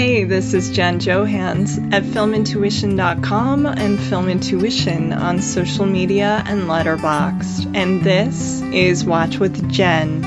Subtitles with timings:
[0.00, 7.76] Hey, this is Jen Johans at filmintuition.com and filmintuition on social media and Letterboxd.
[7.76, 10.22] And this is Watch with Jen.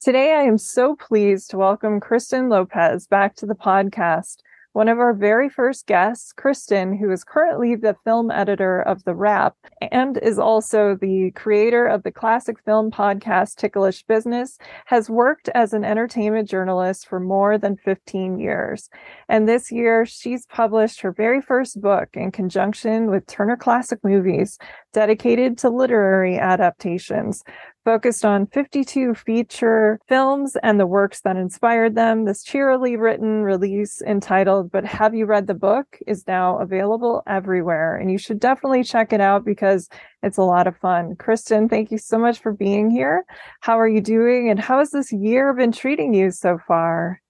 [0.00, 4.36] Today, I am so pleased to welcome Kristen Lopez back to the podcast.
[4.78, 9.12] One of our very first guests, Kristen, who is currently the film editor of The
[9.12, 9.56] Wrap
[9.90, 14.56] and is also the creator of the classic film podcast Ticklish Business,
[14.86, 18.88] has worked as an entertainment journalist for more than 15 years.
[19.28, 24.58] And this year, she's published her very first book in conjunction with Turner Classic Movies,
[24.92, 27.42] dedicated to literary adaptations
[27.88, 32.26] focused on 52 feature films and the works that inspired them.
[32.26, 37.96] This cheerily written release entitled But Have You Read the Book is now available everywhere.
[37.96, 39.88] And you should definitely check it out because
[40.22, 41.16] it's a lot of fun.
[41.16, 43.24] Kristen, thank you so much for being here.
[43.60, 44.50] How are you doing?
[44.50, 47.22] And how has this year been treating you so far?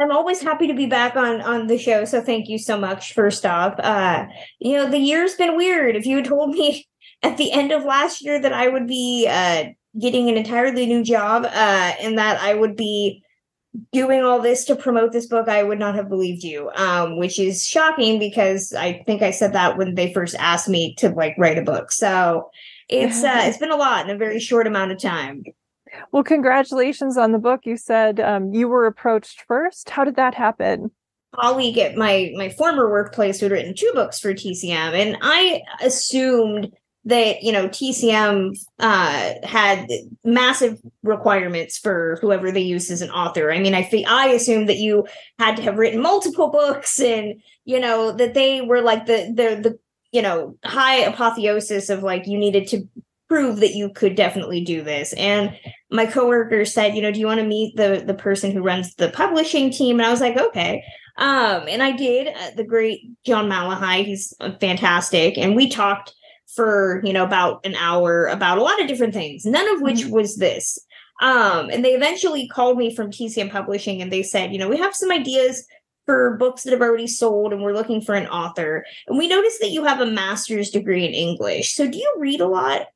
[0.00, 2.04] I'm always happy to be back on on the show.
[2.04, 3.14] So thank you so much.
[3.14, 4.26] First off, uh,
[4.58, 5.96] you know the year's been weird.
[5.96, 6.86] If you had told me
[7.22, 9.66] at the end of last year that I would be uh,
[9.98, 13.22] getting an entirely new job uh, and that I would be
[13.92, 17.38] doing all this to promote this book, I would not have believed you, um, which
[17.38, 21.34] is shocking because I think I said that when they first asked me to like
[21.38, 21.92] write a book.
[21.92, 22.50] So
[22.88, 25.44] it's uh, it's been a lot in a very short amount of time.
[26.12, 27.60] Well, congratulations on the book.
[27.64, 29.90] You said um, you were approached first.
[29.90, 30.90] How did that happen?
[31.34, 35.62] colleague at my my former workplace who had written two books for TCM, and I
[35.80, 36.72] assumed
[37.04, 39.88] that you know TCM uh, had
[40.24, 43.50] massive requirements for whoever they use as an author.
[43.50, 45.06] I mean, I think I assumed that you
[45.38, 49.70] had to have written multiple books, and you know that they were like the the
[49.70, 49.78] the
[50.12, 52.86] you know high apotheosis of like you needed to
[53.28, 55.12] prove that you could definitely do this.
[55.12, 55.56] And
[55.88, 58.94] my coworker said, you know, do you want to meet the the person who runs
[58.96, 60.00] the publishing team?
[60.00, 60.84] And I was like, okay.
[61.16, 62.28] Um, and I did.
[62.28, 66.14] Uh, the great John Malahy, he's fantastic, and we talked
[66.54, 70.00] for you know about an hour about a lot of different things none of which
[70.00, 70.14] mm-hmm.
[70.14, 70.78] was this.
[71.20, 74.78] Um and they eventually called me from tcm publishing and they said you know we
[74.78, 75.66] have some ideas
[76.06, 78.84] for books that have already sold and we're looking for an author.
[79.06, 81.74] And we noticed that you have a master's degree in english.
[81.74, 82.86] So do you read a lot?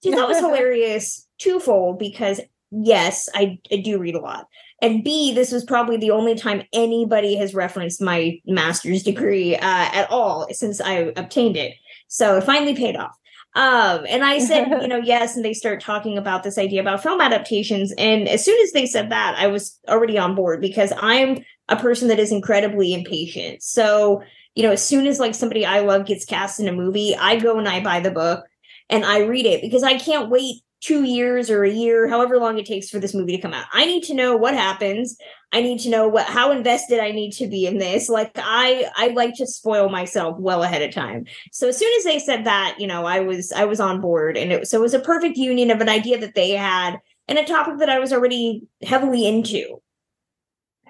[0.00, 2.40] Dude, that was hilarious twofold because
[2.70, 4.48] yes I, I do read a lot.
[4.80, 9.60] And b this was probably the only time anybody has referenced my master's degree uh,
[9.60, 11.74] at all since i obtained it
[12.12, 13.16] so it finally paid off.
[13.54, 15.34] Um, and I said, you know, yes.
[15.34, 17.92] And they start talking about this idea about film adaptations.
[17.96, 21.76] And as soon as they said that, I was already on board because I'm a
[21.76, 23.62] person that is incredibly impatient.
[23.62, 24.22] So,
[24.54, 27.36] you know, as soon as like somebody I love gets cast in a movie, I
[27.36, 28.44] go and I buy the book
[28.90, 32.58] and I read it because I can't wait two years or a year, however long
[32.58, 33.66] it takes for this movie to come out.
[33.72, 35.16] I need to know what happens.
[35.52, 38.08] I need to know what how invested I need to be in this.
[38.08, 41.26] Like I I like to spoil myself well ahead of time.
[41.52, 44.36] So as soon as they said that, you know, I was I was on board
[44.36, 47.38] and it so it was a perfect union of an idea that they had and
[47.38, 49.80] a topic that I was already heavily into.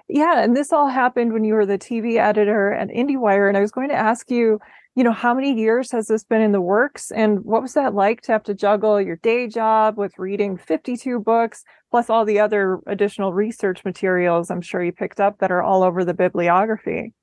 [0.09, 3.61] Yeah, and this all happened when you were the TV editor at IndieWire and I
[3.61, 4.59] was going to ask you
[4.95, 7.11] you know, how many years has this been in the works?
[7.11, 11.19] And what was that like to have to juggle your day job with reading 52
[11.19, 15.63] books, plus all the other additional research materials I'm sure you picked up that are
[15.63, 17.13] all over the bibliography?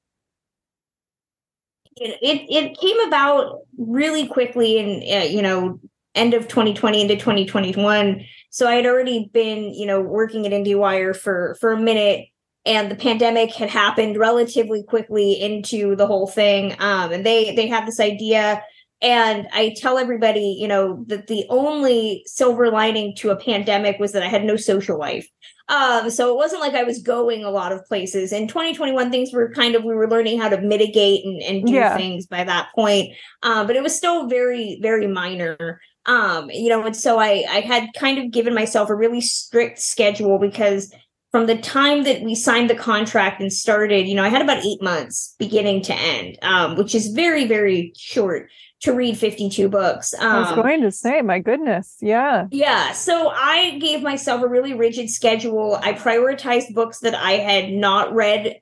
[1.97, 5.79] it, it, it came about really quickly in uh, you know
[6.15, 11.15] end of 2020 into 2021 so i had already been you know working at indiewire
[11.15, 12.27] for for a minute
[12.67, 17.67] and the pandemic had happened relatively quickly into the whole thing um, and they they
[17.67, 18.63] had this idea.
[19.03, 24.13] And i tell everybody you know that the only silver lining to a pandemic was
[24.13, 25.27] that i had no social life.
[25.71, 28.33] Um, so it wasn't like i was going a lot of places.
[28.33, 31.73] In 2021 things were kind of we were learning how to mitigate and, and do
[31.73, 31.97] yeah.
[31.97, 33.17] things by that point.
[33.43, 35.81] Um, but it was still very very minor.
[36.05, 39.79] Um, you know and so i i had kind of given myself a really strict
[39.79, 40.93] schedule because
[41.31, 44.65] from the time that we signed the contract and started, you know, I had about
[44.65, 48.51] eight months beginning to end, um, which is very, very short
[48.81, 50.13] to read 52 books.
[50.15, 51.97] Um, I was um, going to say, my goodness.
[52.01, 52.47] Yeah.
[52.51, 52.93] Yeah.
[52.93, 55.79] So I gave myself a really rigid schedule.
[55.81, 58.61] I prioritized books that I had not read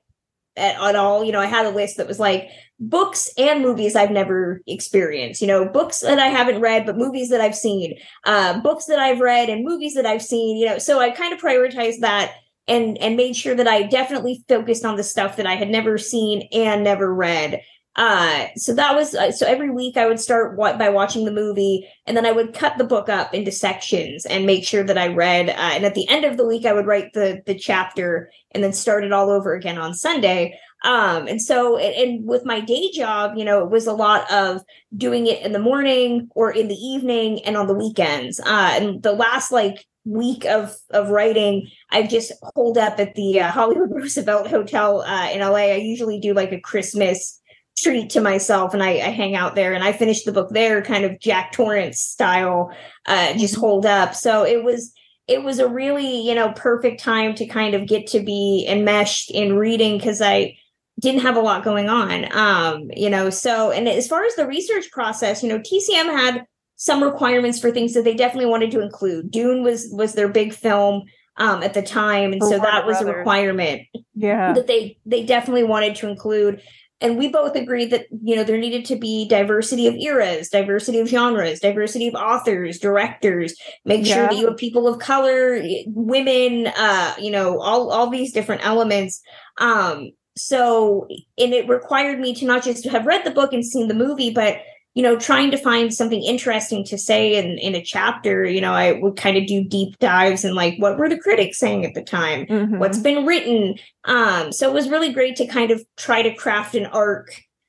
[0.55, 1.23] at, at all.
[1.23, 2.49] You know, I had a list that was like
[2.79, 5.41] books and movies I've never experienced.
[5.41, 8.99] You know, books that I haven't read, but movies that I've seen, uh, books that
[8.99, 12.33] I've read and movies that I've seen, you know, so I kind of prioritized that
[12.69, 15.97] and and made sure that I definitely focused on the stuff that I had never
[15.97, 17.61] seen and never read.
[17.95, 21.31] Uh, so that was uh, so every week I would start what by watching the
[21.31, 24.97] movie, and then I would cut the book up into sections and make sure that
[24.97, 25.49] I read.
[25.49, 28.63] Uh, and at the end of the week, I would write the the chapter and
[28.63, 30.57] then start it all over again on Sunday.
[30.85, 34.61] Um, and so, and with my day job, you know, it was a lot of
[34.95, 38.39] doing it in the morning or in the evening and on the weekends.
[38.39, 43.39] Uh, and the last like week of of writing i've just hold up at the
[43.39, 47.39] uh, hollywood roosevelt hotel uh, in la i usually do like a christmas
[47.77, 50.81] treat to myself and I, I, hang out there and i finished the book there
[50.81, 52.71] kind of jack torrance style
[53.05, 53.61] uh, just mm-hmm.
[53.61, 54.93] hold up so it was
[55.27, 59.31] it was a really you know perfect time to kind of get to be enmeshed
[59.31, 60.57] in reading because i
[60.99, 64.47] didn't have a lot going on um you know so and as far as the
[64.47, 66.45] research process you know tcm had
[66.79, 69.29] some requirements for things that they definitely wanted to include.
[69.29, 71.03] Dune was was their big film
[71.35, 73.81] um, at the time, and so that was a requirement.
[74.15, 76.61] Yeah, that they they definitely wanted to include.
[77.01, 80.99] And we both agreed that you know there needed to be diversity of eras, diversity
[80.99, 83.55] of genres, diversity of authors, directors.
[83.83, 84.15] Make yeah.
[84.15, 88.65] sure that you have people of color, women, uh, you know, all all these different
[88.65, 89.21] elements.
[89.57, 93.89] Um, so, and it required me to not just have read the book and seen
[93.89, 94.59] the movie, but
[94.99, 98.73] you know, trying to find something interesting to say in in a chapter, you know,
[98.73, 101.93] I would kind of do deep dives and like what were the critics saying at
[101.93, 102.45] the time?
[102.47, 102.79] Mm-hmm.
[102.79, 103.75] What's been written?
[104.03, 107.27] Um, so it was really great to kind of try to craft an arc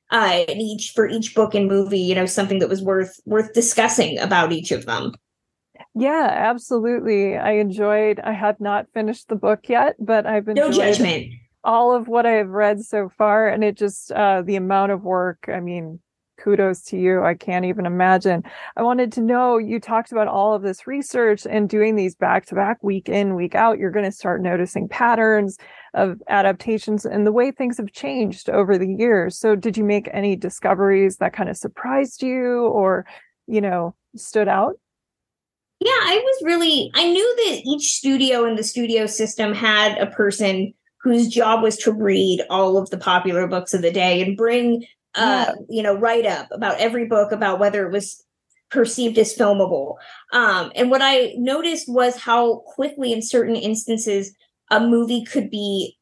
[0.09, 3.53] uh in each for each book and movie, you know, something that was worth worth
[3.53, 5.13] discussing about each of them.
[5.95, 7.37] Yeah, absolutely.
[7.37, 11.31] I enjoyed I have not finished the book yet, but I've been no judgment.
[11.63, 15.47] all of what I've read so far and it just uh the amount of work,
[15.47, 16.01] I mean,
[16.41, 17.23] kudos to you.
[17.23, 18.43] I can't even imagine.
[18.75, 22.45] I wanted to know you talked about all of this research and doing these back
[22.47, 23.77] to back, week in, week out.
[23.77, 25.57] You're going to start noticing patterns
[25.93, 29.37] of adaptations and the way things have changed over the years.
[29.37, 33.05] So, did you make any discoveries that kind of surprised you or,
[33.47, 34.75] you know, stood out?
[35.79, 40.05] Yeah, I was really, I knew that each studio in the studio system had a
[40.05, 44.37] person whose job was to read all of the popular books of the day and
[44.37, 44.85] bring
[45.15, 48.23] uh, you know, write up about every book about whether it was
[48.69, 49.95] perceived as filmable.
[50.31, 54.33] Um, and what I noticed was how quickly, in certain instances,
[54.69, 55.97] a movie could be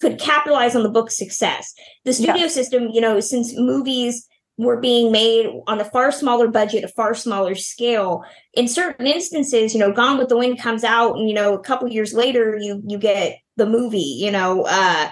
[0.00, 1.72] could capitalize on the book's success.
[2.04, 2.48] The studio yeah.
[2.48, 7.14] system, you know, since movies were being made on a far smaller budget, a far
[7.14, 8.22] smaller scale.
[8.52, 11.62] In certain instances, you know, Gone with the Wind comes out, and you know, a
[11.62, 13.98] couple years later, you you get the movie.
[13.98, 15.10] You know, uh,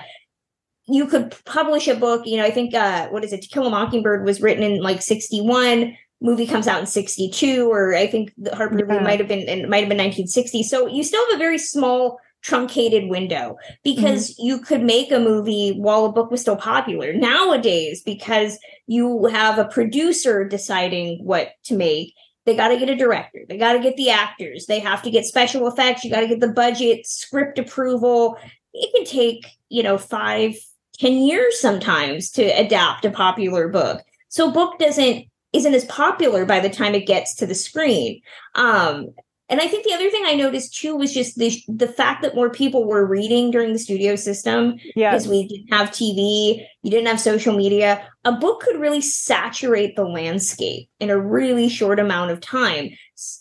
[0.86, 2.26] you could publish a book.
[2.26, 3.42] You know, I think uh, what is it?
[3.42, 5.96] To Kill a Mockingbird was written in like '61.
[6.20, 8.98] Movie comes out in '62, or I think the Harper yeah.
[8.98, 10.62] Lee might have been it might have been 1960.
[10.64, 14.46] So you still have a very small truncated window because mm-hmm.
[14.46, 17.12] you could make a movie while a book was still popular.
[17.12, 22.96] Nowadays, because you have a producer deciding what to make, they got to get a
[22.96, 26.20] director, they got to get the actors, they have to get special effects, you got
[26.20, 28.36] to get the budget, script approval.
[28.74, 30.56] It can take, you know, five,
[31.02, 34.02] 10 years sometimes to adapt a popular book.
[34.28, 38.23] So book doesn't isn't as popular by the time it gets to the screen.
[38.54, 39.09] Um,
[39.49, 42.37] and I think the other thing I noticed too was just the the fact that
[42.37, 47.09] more people were reading during the studio system because we didn't have TV, you didn't
[47.09, 48.06] have social media.
[48.25, 52.90] A book could really saturate the landscape in a really short amount of time.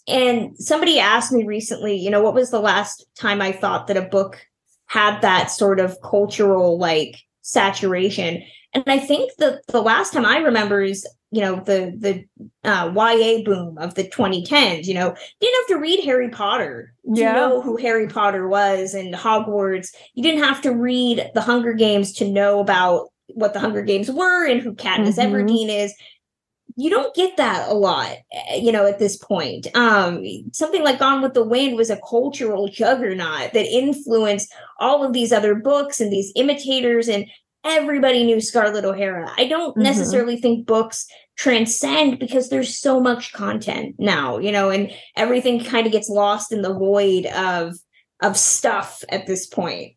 [0.07, 3.97] And somebody asked me recently, you know, what was the last time I thought that
[3.97, 4.43] a book
[4.87, 8.43] had that sort of cultural like saturation.
[8.73, 12.91] And I think that the last time I remember is you know the the uh,
[12.93, 14.85] YA boom of the 2010s.
[14.85, 17.33] You know, didn't have to read Harry Potter to yeah.
[17.33, 19.95] know who Harry Potter was and Hogwarts.
[20.13, 24.11] You didn't have to read The Hunger Games to know about what the Hunger Games
[24.11, 25.33] were and who Katniss mm-hmm.
[25.33, 25.93] Everdeen is.
[26.75, 29.67] You don't get that a lot, eh, you know, at this point.
[29.75, 30.23] Um,
[30.53, 35.31] something like Gone with the Wind was a cultural juggernaut that influenced all of these
[35.31, 37.25] other books and these imitators and
[37.63, 39.31] everybody knew Scarlett O'Hara.
[39.37, 39.83] I don't mm-hmm.
[39.83, 41.05] necessarily think books
[41.37, 46.51] transcend because there's so much content now, you know, and everything kind of gets lost
[46.51, 47.75] in the void of
[48.21, 49.93] of stuff at this point.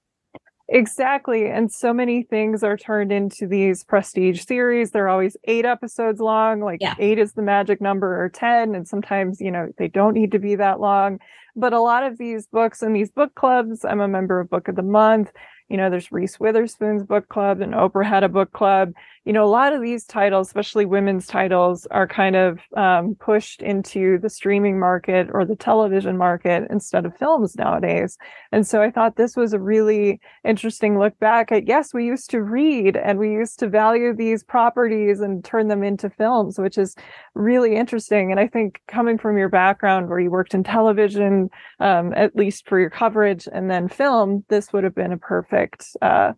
[0.68, 1.50] Exactly.
[1.50, 4.90] And so many things are turned into these prestige series.
[4.90, 6.60] They're always eight episodes long.
[6.60, 6.94] Like yeah.
[6.98, 8.74] eight is the magic number or 10.
[8.74, 11.18] And sometimes, you know, they don't need to be that long.
[11.56, 14.68] But a lot of these books and these book clubs, I'm a member of Book
[14.68, 15.30] of the Month
[15.68, 18.92] you know, there's Reese Witherspoon's book club and Oprah had a book club.
[19.24, 23.62] You know, a lot of these titles, especially women's titles, are kind of um, pushed
[23.62, 28.18] into the streaming market or the television market instead of films nowadays.
[28.52, 32.28] And so I thought this was a really interesting look back at yes, we used
[32.30, 36.76] to read and we used to value these properties and turn them into films, which
[36.76, 36.94] is
[37.34, 38.30] really interesting.
[38.30, 41.43] And I think coming from your background where you worked in television,
[41.80, 45.44] um, at least for your coverage, and then film, this would have been a perfect
[45.44, 46.32] perfect uh,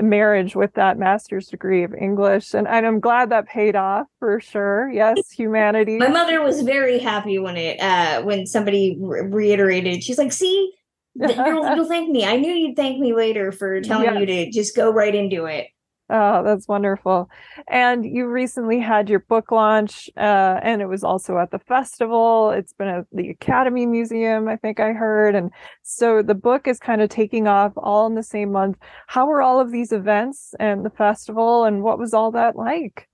[0.00, 2.54] marriage with that master's degree of English.
[2.54, 4.90] And, and I'm glad that paid off for sure.
[4.90, 5.98] Yes, humanity.
[5.98, 10.02] My mother was very happy when it uh, when somebody re- reiterated.
[10.02, 10.72] She's like, "See,
[11.14, 12.24] you'll, you'll, thank me.
[12.24, 14.20] I knew you'd thank me later for telling yes.
[14.20, 15.68] you to just go right into it."
[16.12, 17.30] Oh, that's wonderful.
[17.68, 22.50] And you recently had your book launch, uh, and it was also at the festival.
[22.50, 25.36] It's been at the Academy Museum, I think I heard.
[25.36, 25.52] And
[25.82, 28.78] so the book is kind of taking off all in the same month.
[29.06, 33.09] How were all of these events and the festival, and what was all that like?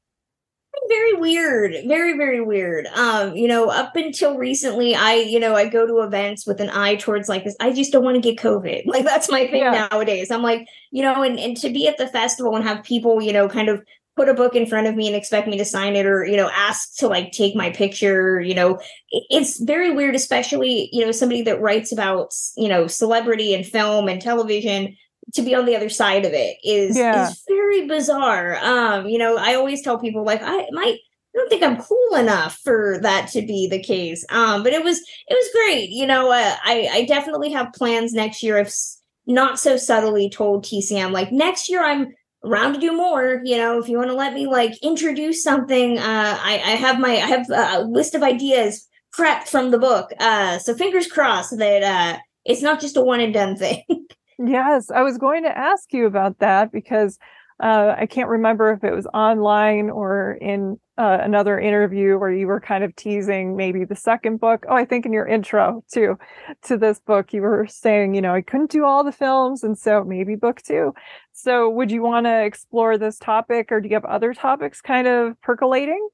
[0.89, 2.87] Very weird very very weird.
[2.95, 6.71] Um you know up until recently i you know i go to events with an
[6.71, 8.85] eye towards like this i just don't want to get covid.
[8.87, 9.89] Like that's my thing yeah.
[9.91, 10.31] nowadays.
[10.31, 13.33] I'm like you know and, and to be at the festival and have people you
[13.33, 13.83] know kind of
[14.17, 16.37] put a book in front of me and expect me to sign it or you
[16.37, 18.79] know ask to like take my picture you know
[19.11, 24.09] it's very weird especially you know somebody that writes about you know celebrity and film
[24.09, 24.97] and television
[25.35, 27.29] to be on the other side of it is yeah.
[27.29, 28.57] is very bizarre.
[28.63, 30.99] Um, you know, I always tell people like I might
[31.37, 34.25] I don't think I'm cool enough for that to be the case.
[34.31, 35.91] Um, but it was it was great.
[35.91, 38.59] You know, uh, I I definitely have plans next year.
[38.59, 38.73] I've
[39.27, 42.15] not so subtly told TCM like next year I'm
[42.45, 43.41] around to do more.
[43.45, 46.99] You know, if you want to let me like introduce something, uh, I I have
[46.99, 50.11] my I have a list of ideas prepped from the book.
[50.19, 53.83] Uh, so fingers crossed that uh, it's not just a one and done thing.
[54.39, 57.19] Yes, I was going to ask you about that because
[57.59, 62.47] uh, I can't remember if it was online or in uh, another interview where you
[62.47, 64.67] were kind of teasing maybe the second book.
[64.69, 66.19] Oh, I think in your intro too
[66.65, 69.79] to this book, you were saying, you know, I couldn't do all the films, and
[69.79, 70.93] so maybe book two.
[71.33, 75.07] So, would you want to explore this topic, or do you have other topics kind
[75.07, 76.09] of percolating?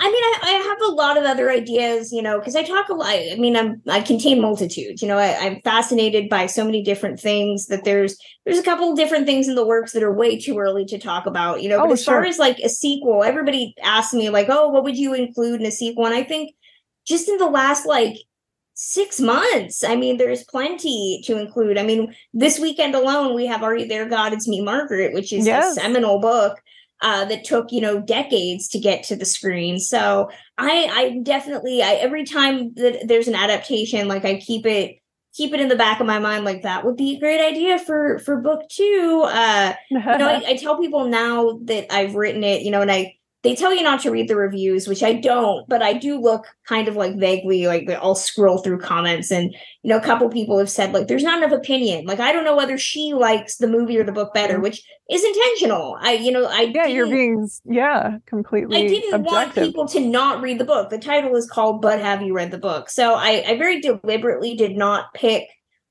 [0.00, 2.88] I mean, I, I, have a lot of other ideas, you know, because I talk
[2.88, 3.10] a lot.
[3.10, 5.00] I mean, I'm I contain multitudes.
[5.00, 8.94] You know, I, am fascinated by so many different things that there's there's a couple
[8.96, 11.62] different things in the works that are way too early to talk about.
[11.62, 12.14] You know, but oh, as sure.
[12.14, 15.66] far as like a sequel, everybody asks me like, oh, what would you include in
[15.66, 16.06] a sequel?
[16.06, 16.56] And I think
[17.06, 18.16] just in the last like
[18.74, 21.78] six months, I mean, there's plenty to include.
[21.78, 24.32] I mean, this weekend alone, we have You There, God?
[24.32, 25.76] It's Me, Margaret, which is yes.
[25.76, 26.60] a seminal book
[27.00, 29.78] uh, that took you know decades to get to the screen.
[29.78, 34.98] So I I definitely I, every time that there's an adaptation, like I keep it
[35.34, 37.78] keep it in the back of my mind like that would be a great idea
[37.78, 42.44] for for book two uh you know I, I, tell people now that i've written
[42.44, 45.12] it you know and i they tell you not to read the reviews, which I
[45.12, 49.54] don't, but I do look kind of like vaguely like I'll scroll through comments and
[49.82, 52.06] you know a couple people have said like there's not enough opinion.
[52.06, 55.22] Like I don't know whether she likes the movie or the book better, which is
[55.22, 55.96] intentional.
[56.00, 59.26] I you know I Yeah, you're being yeah, completely I didn't objective.
[59.26, 60.90] want people to not read the book.
[60.90, 62.88] The title is called But Have You Read the Book?
[62.90, 65.48] So I I very deliberately did not pick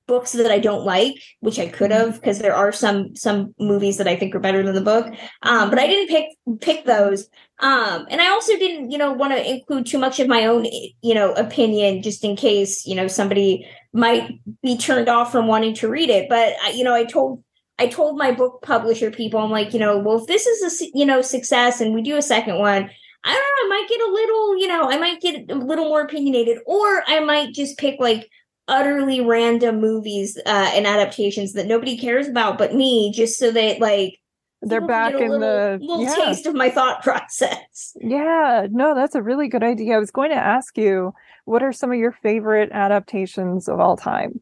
[0.07, 3.97] books that I don't like, which I could have because there are some some movies
[3.97, 5.13] that I think are better than the book.
[5.41, 6.25] Um, but I didn't pick
[6.61, 7.29] pick those.
[7.59, 10.65] Um, and I also didn't, you know, want to include too much of my own,
[11.01, 15.73] you know, opinion just in case, you know, somebody might be turned off from wanting
[15.75, 16.27] to read it.
[16.29, 17.43] But you know, I told
[17.79, 20.85] I told my book publisher people, I'm like, you know, well, if this is a
[20.93, 22.89] you know success and we do a second one,
[23.23, 25.85] I don't know, I might get a little, you know, I might get a little
[25.85, 28.29] more opinionated, or I might just pick like
[28.67, 33.79] utterly random movies uh, and adaptations that nobody cares about but me, just so that
[33.79, 34.19] like
[34.61, 36.15] they're back in little, the little yeah.
[36.15, 37.95] taste of my thought process.
[37.99, 39.95] Yeah, no, that's a really good idea.
[39.95, 41.13] I was going to ask you,
[41.45, 44.41] what are some of your favorite adaptations of all time?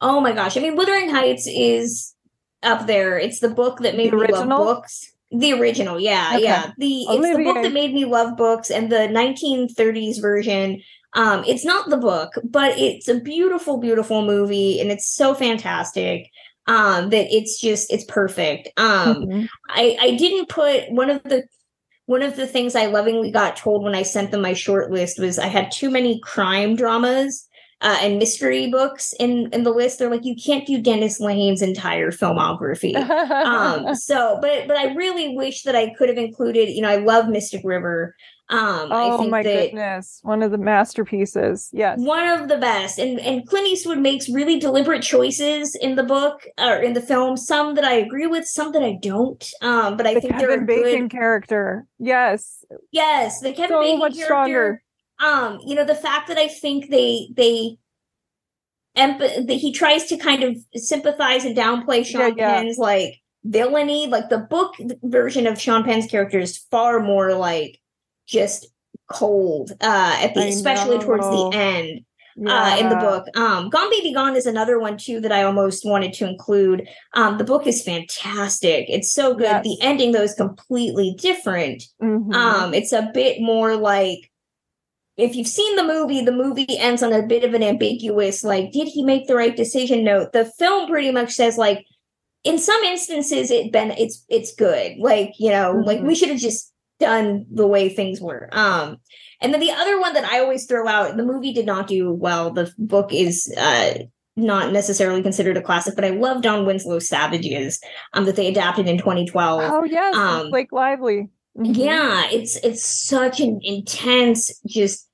[0.00, 0.56] Oh my gosh.
[0.56, 2.14] I mean, Wuthering Heights is
[2.62, 3.18] up there.
[3.18, 5.10] It's the book that made The me love books.
[5.30, 6.44] The original, yeah, Okay.
[6.44, 6.72] yeah.
[6.78, 10.82] The it's the book that made me love books and the 1930s version.
[11.14, 16.30] Um, it's not the book, but it's a beautiful, beautiful movie, and it's so fantastic.
[16.66, 18.68] Um, that it's just it's perfect.
[18.78, 19.48] Um, Mhm.
[19.68, 21.44] I I didn't put one of the
[22.06, 25.18] one of the things I lovingly got told when I sent them my short list
[25.18, 27.48] was I had too many crime dramas
[27.80, 29.98] uh, and mystery books in in the list.
[29.98, 32.94] They're like, you can't do Dennis Lehane's entire filmography.
[33.44, 36.70] um, so, but but I really wish that I could have included.
[36.70, 38.14] You know, I love Mystic River.
[38.50, 41.70] Um, I oh my goodness, one of the masterpieces.
[41.72, 41.98] Yes.
[41.98, 46.44] one of the best and and clint eastwood makes really deliberate choices in the book
[46.58, 50.06] or in the film some that i agree with some that i don't um but
[50.06, 51.86] i the think they're Kevin Bacon good character.
[51.98, 52.64] Yes.
[52.92, 54.82] yes the kevin So bacon much character stronger.
[55.20, 57.78] um you know the fact that i think they they
[58.94, 62.54] emp- that he tries to kind of sympathize and downplay sean Yeah, yeah.
[62.56, 67.78] penn's like villainy like the book version of sean penn's character is far more like
[68.26, 68.66] just
[69.10, 72.00] cold uh at the especially towards the end
[72.48, 73.26] uh, in the book.
[73.36, 76.88] Um, Gone Baby Gone is another one too that I almost wanted to include.
[77.12, 78.86] Um, the book is fantastic.
[78.88, 79.44] It's so good.
[79.44, 79.62] Yes.
[79.62, 81.84] The ending though is completely different.
[82.02, 82.34] Mhm.
[82.34, 84.30] Um, it's a bit more like
[85.16, 88.72] if you've seen the movie, the movie ends on a bit of an ambiguous, like,
[88.72, 90.32] did he make the right decision note?
[90.32, 91.86] The film pretty much says like
[92.42, 94.96] in some instances it been it's it's good.
[94.98, 96.08] Like, you know, like Mhm.
[96.08, 98.48] we should have just done the way things were.
[98.52, 98.98] Um
[99.40, 102.12] and then the other one that I always throw out, the movie did not do
[102.12, 102.50] well.
[102.52, 103.94] The book is uh
[104.36, 107.80] not necessarily considered a classic, but I love Don Winslow's Savages,
[108.14, 109.60] um, that they adapted in 2012.
[109.62, 111.28] oh yes, um, Blake Lively.
[111.56, 111.76] Mhm.
[111.76, 115.08] Yeah, it's it's such an intense, just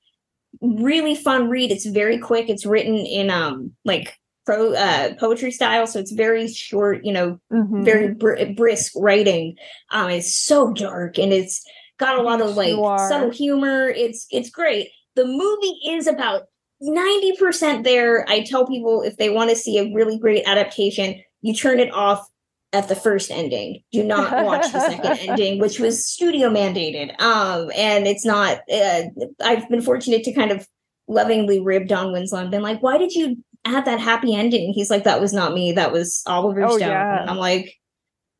[0.59, 1.71] really fun read.
[1.71, 2.49] It's very quick.
[2.49, 4.17] It's written in um like
[4.51, 7.03] pro uh poetry style, so it's very short.
[7.05, 7.85] You know, Mhm.
[7.85, 9.55] very br- brisk writing.
[9.91, 11.63] Um, it's so dark and it's
[11.99, 12.73] got a lot of like
[13.09, 13.89] subtle humor.
[13.89, 14.89] It's it's great.
[15.15, 16.43] The movie is about
[16.81, 18.25] ninety percent there.
[18.29, 21.93] I tell people if they want to see a really great adaptation, you turn it
[21.93, 22.27] off
[22.73, 23.81] at the first ending.
[23.91, 27.19] Do not watch the second ending, which was studio mandated.
[27.21, 28.61] Um, and it's not.
[28.71, 29.03] Uh,
[29.43, 30.67] I've been fortunate to kind of
[31.07, 34.89] lovingly rib Don Winslow and been like, "Why did you add that happy ending?" He's
[34.89, 35.71] like, "That was not me.
[35.73, 37.21] That was Oliver Oh, Stone." yeah.
[37.21, 37.75] And I'm like.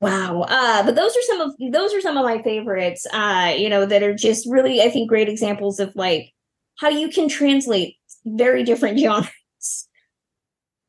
[0.03, 0.41] Wow.
[0.49, 3.86] Uh, but those are some of those are some of my favorites, uh, you know,
[3.86, 6.34] that are just really, I think, great examples of like
[6.79, 9.88] how you can translate very different genres.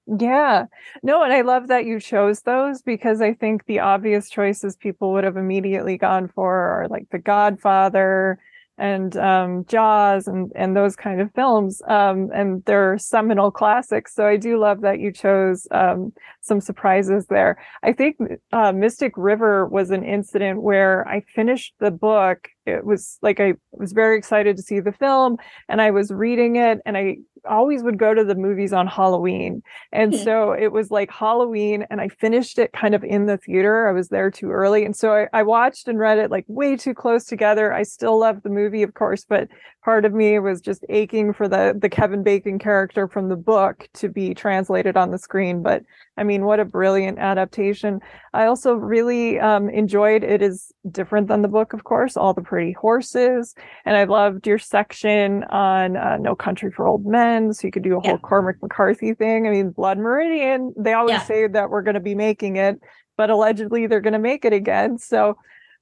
[0.06, 0.64] Yeah.
[1.02, 5.12] No, and I love that you chose those because I think the obvious choices people
[5.12, 8.38] would have immediately gone for are like The Godfather
[8.82, 11.80] and um Jaws and and those kind of films.
[11.86, 14.12] Um and they're seminal classics.
[14.14, 17.62] So I do love that you chose um some surprises there.
[17.84, 18.16] I think
[18.52, 22.48] uh Mystic River was an incident where I finished the book.
[22.66, 25.36] It was like I was very excited to see the film
[25.68, 27.18] and I was reading it and I
[27.48, 29.62] always would go to the movies on Halloween.
[29.92, 30.16] And Hmm.
[30.16, 33.88] so it was like Halloween, and I finished it kind of in the theater.
[33.88, 34.84] I was there too early.
[34.84, 37.72] And so I, I watched and read it like way too close together.
[37.72, 39.48] I still love the movie, of course, but
[39.84, 43.88] part of me was just aching for the the Kevin Bacon character from the book
[43.94, 45.62] to be translated on the screen.
[45.62, 45.82] But
[46.16, 48.00] I mean, what a brilliant adaptation.
[48.32, 52.42] I also really um, enjoyed it is different than the book, of course, all the
[52.42, 53.54] pretty horses.
[53.84, 57.52] And I loved your section on uh, No Country for Old Men.
[57.54, 58.28] So you could do a whole Yeah.
[58.28, 59.46] Cormac McCarthy thing.
[59.46, 61.22] I mean, Blood Meridian, they always Yeah.
[61.24, 62.78] say that we're going to be making it,
[63.16, 64.98] but allegedly they're going to make it again.
[64.98, 65.36] So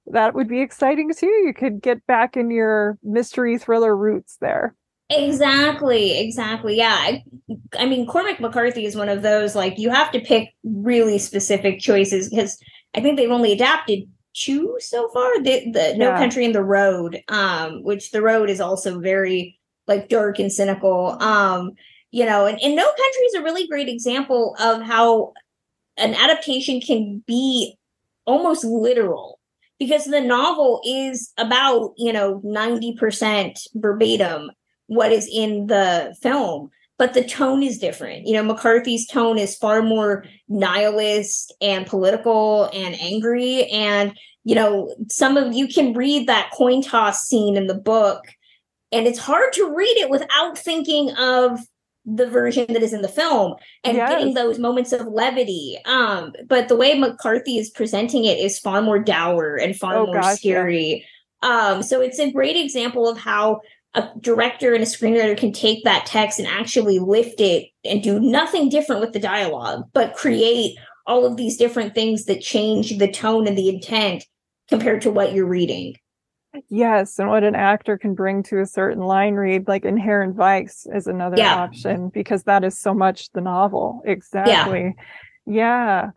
[0.06, 1.26] that would be exciting too.
[1.26, 4.74] You could get back in your mystery thriller roots there.
[5.10, 6.76] Exactly, exactly.
[6.76, 6.96] Yeah.
[6.96, 7.24] I,
[7.76, 11.80] I mean, Cormac McCarthy is one of those like you have to pick really specific
[11.80, 12.56] choices because
[12.94, 15.42] I think they've only adapted two so far.
[15.42, 16.18] The, the No Yeah.
[16.18, 19.58] Country in the Road, um, which the road is also very
[19.88, 21.20] like dark and cynical.
[21.20, 21.72] Um,
[22.12, 25.32] you know, and, and No Country is a really great example of how
[25.96, 27.74] an adaptation can be
[28.26, 29.39] almost literal
[29.80, 34.52] because the novel is about, you know, 90% verbatim
[34.86, 38.26] what is in the film but the tone is different.
[38.26, 43.64] You know mccarthy's tone is far more nihilist and political and angry.
[43.68, 44.12] And
[44.44, 48.26] you know some of you can read that coin toss scene in the book
[48.92, 51.58] and it's hard to read it without thinking of
[52.06, 54.10] the version that is in the film and Yes.
[54.10, 55.78] getting those moments of levity.
[55.84, 60.06] Um, but the way McCarthy is presenting it is far more dour and far Oh,
[60.06, 60.52] more gosh, yeah.
[60.54, 61.06] scary.
[61.42, 63.60] Um, so it's a great example of how
[63.94, 68.20] a director and a screenwriter can take that text and actually lift it and do
[68.20, 73.10] nothing different with the dialogue, but create all of these different things that change the
[73.10, 74.24] tone and the intent
[74.68, 75.96] compared to what you're reading.
[76.68, 80.86] Yes, and what an actor can bring to a certain line read, like Inherent Vice,
[80.92, 81.54] is another Yeah.
[81.54, 84.02] option because that is so much the novel.
[84.04, 84.94] Exactly.
[85.46, 86.10] Yeah.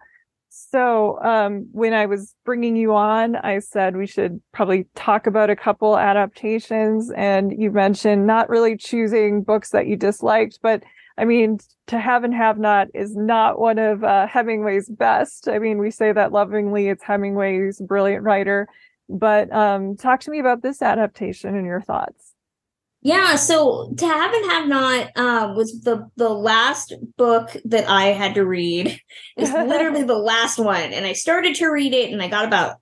[0.50, 5.50] So, um, when I was bringing you on, I said we should probably talk about
[5.50, 10.84] a couple adaptations, and you mentioned not really choosing books that you disliked, but
[11.17, 15.48] I mean, to have and have not is not one of uh, Hemingway's best.
[15.48, 16.88] I mean, we say that lovingly.
[16.88, 18.67] It's Hemingway's brilliant writer,
[19.13, 22.34] but um, talk to me about this adaptation and your thoughts.
[23.02, 28.06] Yeah, so to have and have not um, was the the last book that I
[28.06, 28.97] had to read.
[29.36, 32.78] It's literally the last one, and I started to read it, and I got about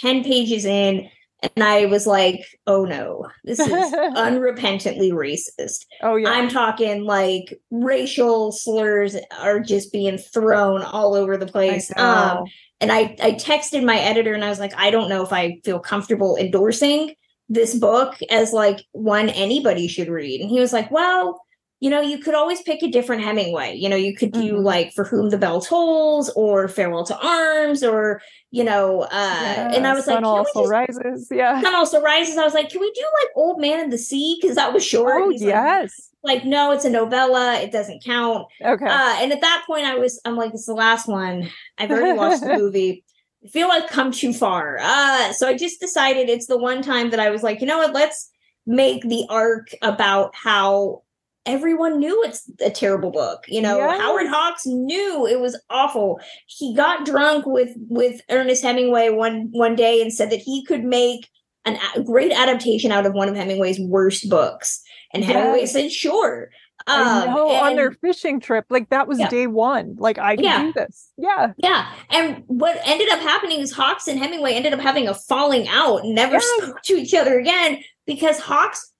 [0.00, 1.10] ten pages in,
[1.42, 7.58] and I was like, "Oh no, this is unrepentantly racist." Oh yeah, I'm talking like
[7.70, 11.90] racial slurs are just being thrown all over the place.
[11.96, 12.44] Um,
[12.80, 15.60] and I I texted my editor and I was like, I don't know if I
[15.64, 17.14] feel comfortable endorsing
[17.48, 20.40] this book as like one anybody should read.
[20.40, 21.44] And he was like, Well,
[21.80, 23.74] you know, you could always pick a different Hemingway.
[23.76, 24.64] You know, you could do Mhm.
[24.64, 29.86] like For Whom the Bell Tolls or Farewell to Arms or you know, uh and
[29.86, 31.28] I was sun like, Can we also just rises.
[31.30, 31.60] Yeah.
[31.60, 32.36] Sun Also Rises?
[32.38, 34.38] I was like, Can we do like Old Man in the Sea?
[34.40, 35.22] Because that was short.
[35.22, 36.10] Oh He's like, yes.
[36.24, 37.60] like, no, it's a novella.
[37.60, 38.46] It doesn't count.
[38.64, 38.86] Okay.
[38.86, 41.48] Uh, and at that point, I was, I'm like, it's the last one.
[41.76, 43.04] I've already watched the movie.
[43.44, 44.78] I feel like I've come too far.
[44.80, 47.78] Uh, so I just decided it's the one time that I was like, you know
[47.78, 47.92] what?
[47.94, 48.30] Let's
[48.66, 51.02] make the arc about how
[51.46, 53.44] everyone knew it's a terrible book.
[53.48, 53.80] You know.
[53.80, 56.20] Howard Hawks knew it was awful.
[56.46, 60.84] He got drunk with with Ernest Hemingway one one day and said that he could
[60.84, 61.28] make
[61.64, 64.82] an, a great adaptation out of one of Hemingway's worst books.
[65.12, 66.50] And Hemingway said, sure.
[66.86, 69.28] Um, know on their fishing trip, like that was Yeah.
[69.28, 69.96] day one.
[69.98, 70.62] Like I can Yeah.
[70.62, 71.10] do this.
[71.18, 71.52] Yeah.
[71.58, 71.92] Yeah.
[72.10, 76.04] And what ended up happening is Hawks and Hemingway ended up having a falling out
[76.04, 78.92] and never spoke to each other again because Hawks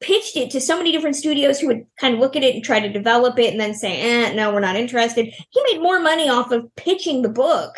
[0.00, 2.64] pitched it to so many different studios who would kind of look at it and
[2.64, 5.26] try to develop it and then say, eh, no, we're not interested.
[5.26, 7.76] He made more money off of pitching the book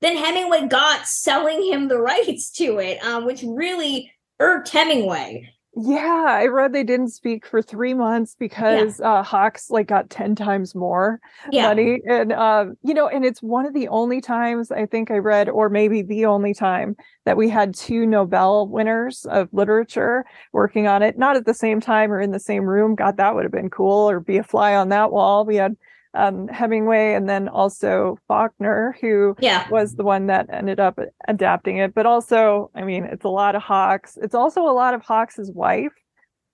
[0.00, 5.52] than Hemingway got selling him the rights to it, um, which really irked Hemingway.
[5.78, 10.34] Yeah, I read they didn't speak for three months because uh Hawks like got 10
[10.34, 11.76] times more Yeah.
[11.76, 12.00] money.
[12.08, 15.50] And um, you know, and it's one of the only times I think I read,
[15.50, 21.02] or maybe the only time that we had two Nobel winners of literature working on
[21.02, 22.94] it, not at the same time or in the same room.
[22.94, 25.44] God, that would have been cool, or be a fly on that wall.
[25.44, 25.76] We had
[26.16, 29.64] um Hemingway and then also Faulkner, who Yeah.
[29.70, 30.98] was the one that ended up
[31.28, 31.94] adapting it.
[31.94, 34.16] But also, I mean, it's a lot of Hawks.
[34.20, 35.92] It's also a lot of Hawks's wife,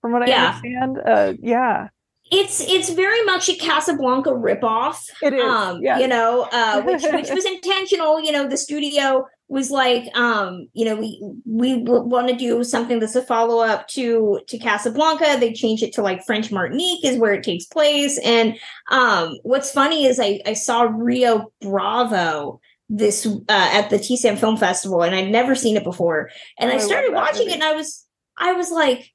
[0.01, 0.47] from what I Yeah.
[0.47, 0.99] understand.
[1.05, 1.87] Uh, yeah,
[2.31, 4.97] It's it's very much a Casablanca ripoff.
[5.21, 5.43] it is.
[5.43, 5.99] um yes.
[6.01, 10.85] you know uh which which was intentional you know the studio was like um you
[10.85, 15.83] know we we want to do something that's a follow-up to to casablanca they changed
[15.83, 18.57] it to like french martinique is where it takes place and
[18.89, 22.59] um what's funny is i i saw rio bravo
[22.89, 26.73] this uh at the tcm film festival and i'd never seen it before and Oh,
[26.73, 27.51] I i started that watching movie.
[27.51, 28.05] it and i was
[28.37, 29.11] i was like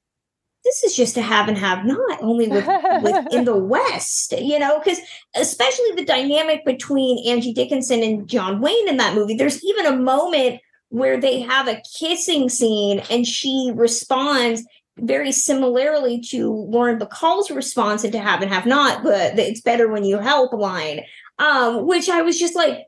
[0.63, 2.67] this is just a have and have not only with,
[3.01, 4.99] with in the west you know because
[5.35, 9.35] especially the dynamic between Angie Dickinson and John Wayne in that movie.
[9.35, 14.63] There's even a moment where they have a kissing scene and she responds
[14.97, 20.03] very similarly to Lauren Bacall's response into Have and Have Not, the It's Better When
[20.03, 21.01] You Help line,
[21.37, 22.85] um, which I was just like,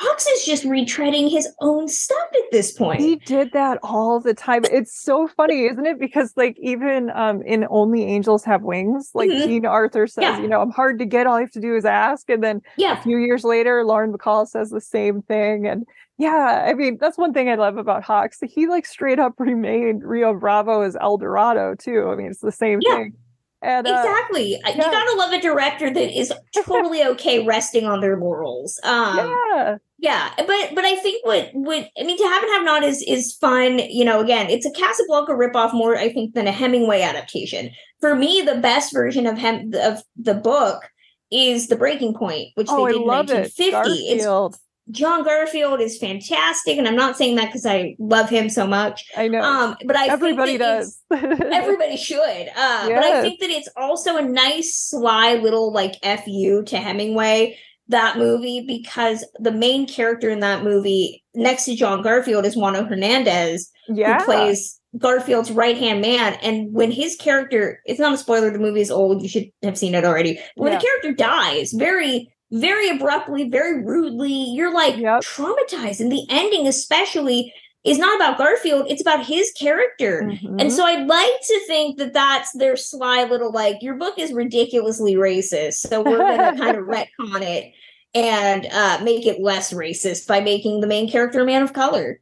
[0.00, 3.00] Hawks is just retreading his own stuff at this point.
[3.00, 4.64] He did that all the time.
[4.64, 5.98] It's so funny, isn't it?
[5.98, 9.44] Because like even um in Only Angels Have Wings, like Mhm.
[9.44, 10.40] Jean Arthur says, Yeah.
[10.40, 11.26] you know, I'm hard to get.
[11.26, 12.30] All you have to do is ask.
[12.30, 15.66] And then a few years later, Lauren Bacall says the same thing.
[15.66, 15.84] And
[16.16, 18.38] yeah, I mean, that's one thing I love about Hawks.
[18.42, 22.08] He like straight up remade Rio Bravo as El Dorado too.
[22.08, 22.96] I mean, it's the same Yeah.
[22.96, 23.12] thing.
[23.62, 24.60] And uh, Exactly.
[24.62, 26.32] Uh, You gotta love a director that is
[26.64, 28.80] totally okay resting on their laurels.
[28.84, 32.64] Um, yeah, Yeah, but but I think what what I mean to have and have
[32.64, 33.78] not is is fun.
[33.78, 37.70] You know, again, it's a Casablanca ripoff more I think than a Hemingway adaptation.
[38.00, 40.82] For me, the best version of Hem of the book
[41.30, 43.52] is the Breaking Point, which oh, they I did in love it.
[43.58, 43.90] 1950.
[44.08, 44.58] It's.
[44.90, 49.04] John Garfield is fantastic, and I'm not saying that because I love him so much.
[49.16, 49.40] I know.
[49.40, 50.98] Um, but I everybody does.
[51.10, 52.18] everybody should.
[52.20, 52.88] Uh, yes.
[52.88, 58.18] But I think that it's also a nice, sly little like fu to Hemingway that
[58.18, 63.70] movie because the main character in that movie, next to John Garfield, is Juan Hernandez,
[63.88, 64.18] yeah.
[64.18, 66.34] who plays Garfield's right hand man.
[66.42, 69.78] And when his character, it's not a spoiler, the movie is old, you should have
[69.78, 70.38] seen it already.
[70.56, 70.78] When yeah.
[70.78, 74.32] the character dies, very very abruptly, very rudely.
[74.32, 75.22] You're like yep.
[75.22, 76.00] traumatized.
[76.00, 77.52] And the ending, especially,
[77.84, 80.22] is not about Garfield, it's about his character.
[80.24, 80.60] Mm-hmm.
[80.60, 84.32] And so I'd like to think that that's their sly little like, your book is
[84.32, 85.86] ridiculously racist.
[85.88, 87.72] So we're going to kind of retcon it
[88.14, 92.20] and uh, make it less racist by making the main character a man of color.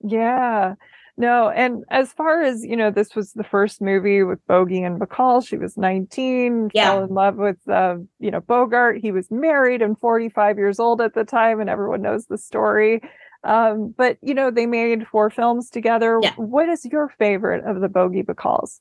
[0.00, 0.74] Yeah.
[1.18, 5.00] No, and as far as you know, this was the first movie with Bogey and
[5.00, 5.46] Bacall.
[5.46, 6.92] She was 19, yeah.
[6.92, 8.98] fell in love with uh, you know Bogart.
[8.98, 13.00] He was married and 45 years old at the time, and everyone knows the story.
[13.44, 16.20] Um, but you know, they made four films together.
[16.22, 16.34] Yeah.
[16.36, 18.80] What is your favorite of the Bogey Bacalls?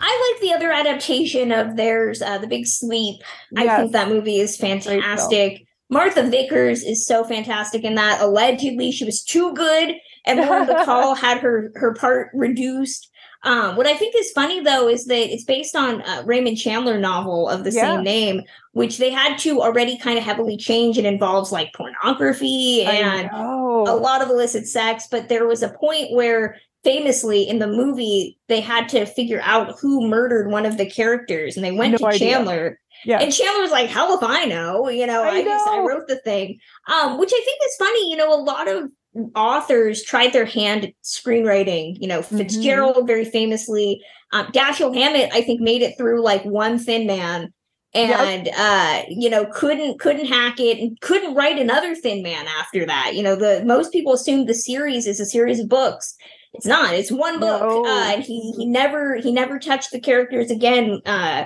[0.00, 3.20] I like the other adaptation of theirs, uh, The Big Sleep.
[3.52, 3.68] Yes.
[3.68, 5.66] I think that movie is fantastic.
[5.90, 8.20] Martha Vickers is so fantastic in that.
[8.20, 13.08] Allegedly, she was too good and Lauren Bacall had her her part reduced.
[13.42, 17.48] Um, what I think is funny though is that it's based on Raymond Chandler novel
[17.48, 17.94] of the yeah.
[17.94, 20.98] same name, which they had to already kind of heavily change.
[20.98, 26.12] It involves like pornography and a lot of illicit sex, but there was a point
[26.12, 30.86] where famously in the movie they had to figure out who murdered one of the
[30.86, 32.30] characters and they went no to idea.
[32.30, 32.80] Chandler.
[33.04, 33.18] Yeah.
[33.18, 35.64] And Chandler was like, hell if I know, you know, I, I know.
[35.68, 36.58] I wrote the thing.
[36.86, 38.90] Um, which I think is funny, you know, a lot of
[39.34, 41.96] authors tried their hand at screenwriting.
[42.00, 42.38] You know, mm-hmm.
[42.38, 43.06] Fitzgerald mm-hmm.
[43.06, 47.52] very famously, um, Dashiell Hammett, I think, made it through like one Thin Man,
[47.92, 48.54] and yep.
[48.56, 53.12] uh, you know, couldn't couldn't hack it and couldn't write another Thin Man after that.
[53.14, 56.14] You know, the most people assume the series is a series of books.
[56.52, 56.94] It's not.
[56.94, 57.84] It's one book, no.
[57.84, 61.00] uh, and he he never he never touched the characters again.
[61.06, 61.44] Uh,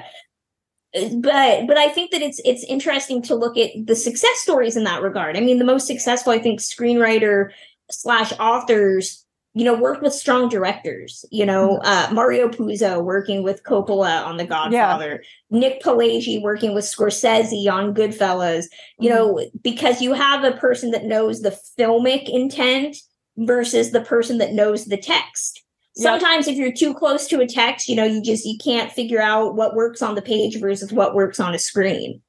[0.95, 4.85] but but I think that it's it's interesting to look at the success stories in
[4.85, 5.37] that regard.
[5.37, 7.51] I mean, the most successful, I think, screenwriter
[7.90, 11.25] slash authors, you know, worked with strong directors.
[11.31, 11.87] You know, mm-hmm.
[11.87, 15.59] uh, Mario Puzo working with Coppola on The Godfather, yeah.
[15.59, 18.67] Nick Pileggi working with Scorsese on Goodfellas.
[18.99, 19.19] You mm-hmm.
[19.19, 22.97] know, because you have a person that knows the filmic intent
[23.37, 25.64] versus the person that knows the text.
[25.97, 29.20] Sometimes if you're too close to a text you know you just you can't figure
[29.20, 32.20] out what works on the page versus what works on a screen.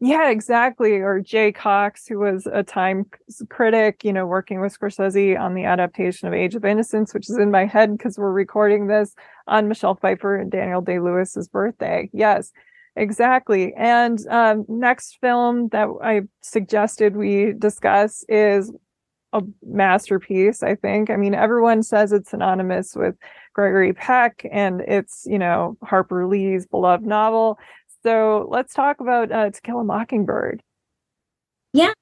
[0.00, 0.94] Yeah exactly.
[0.94, 3.06] Or jay Cocks, who was a time
[3.48, 7.36] critic you know working with scorsese on the adaptation of age of innocence which is
[7.36, 9.14] in my head because we're recording this
[9.48, 12.08] on michelle pfeiffer and daniel day lewis's birthday.
[12.12, 12.52] Yes
[12.94, 13.72] exactly.
[13.74, 18.72] And um, next film that i suggested we discuss is
[19.32, 21.10] a masterpiece, I think.
[21.10, 23.14] I mean, everyone says it's synonymous with
[23.54, 27.58] Gregory Peck and it's, you know, Harper Lee's beloved novel.
[28.02, 30.62] So let's talk about uh, To Kill a Mockingbird.
[31.72, 31.92] Yeah.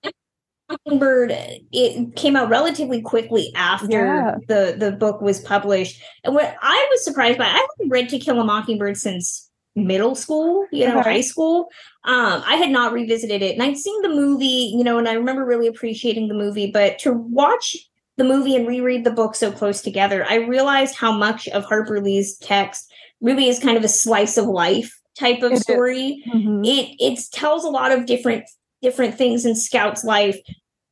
[0.71, 1.33] Mockingbird
[1.73, 4.37] it came out relatively quickly after yeah.
[4.47, 6.01] the the book was published.
[6.23, 10.15] And what I was surprised by, I haven't read To Kill a Mockingbird since middle
[10.15, 11.15] school, you know, okay.
[11.15, 11.69] high school.
[12.05, 13.55] Um, I had not revisited it.
[13.55, 16.99] And I'd seen the movie, you know, and I remember really appreciating the movie, but
[17.01, 17.77] to watch
[18.17, 22.01] the movie and reread the book so close together, I realized how much of Harper
[22.01, 26.23] Lee's text really is kind of a slice of life type of it story.
[26.29, 26.65] Mm-hmm.
[26.65, 28.45] It it tells a lot of different
[28.83, 30.39] different things in Scout's life.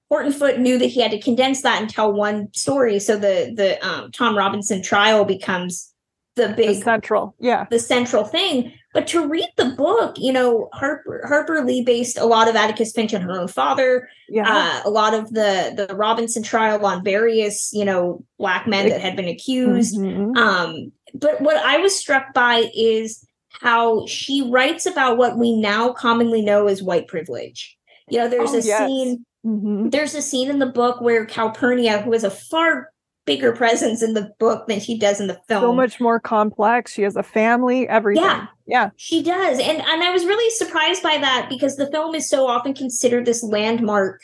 [0.09, 2.99] Horton Foote knew that he had to condense that and tell one story.
[2.99, 5.88] So the the um, Tom Robinson trial becomes
[6.39, 10.69] the big the central yeah the central thing but to read the book you know
[10.73, 14.45] harper harper lee based a lot of atticus finch on her own father yeah.
[14.47, 19.01] Uh, a lot of the the robinson trial on various you know black men that
[19.01, 20.37] had been accused mm-hmm.
[20.37, 23.27] um but what i was struck by is
[23.61, 27.77] how she writes about what we now commonly know as white privilege
[28.09, 28.79] you know there's oh, a yes.
[28.79, 29.89] scene mm-hmm.
[29.91, 32.91] there's a scene in the book where calpurnia who is a far
[33.29, 35.63] bigger presence in the book than she does in the film.
[35.63, 36.93] So much more complex.
[36.95, 38.25] She has a family, everything.
[38.25, 38.47] Yeah.
[38.67, 38.91] Yeah.
[38.97, 39.61] She does.
[39.61, 43.27] And and I was really surprised by that because the film is so often considered
[43.27, 44.21] this landmark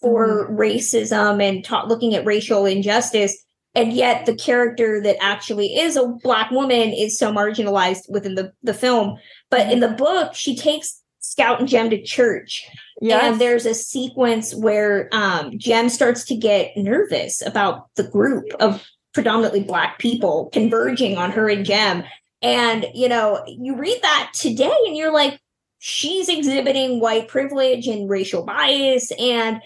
[0.00, 0.56] for mm-hmm.
[0.56, 3.36] racism and ta- looking at racial injustice.
[3.74, 8.52] And yet the character that actually is a black woman is so marginalized within the,
[8.62, 9.18] the film.
[9.50, 9.72] But mm-hmm.
[9.72, 12.68] in the book, she takes Scout and Jem to church
[13.00, 13.22] Yes.
[13.22, 18.86] And there's a sequence where um, Jem starts to get nervous about the group of
[19.12, 22.04] predominantly Black people converging on her and Jem.
[22.42, 25.38] And, you know, you read that today and you're like,
[25.78, 29.12] she's exhibiting white privilege and racial bias.
[29.18, 29.60] And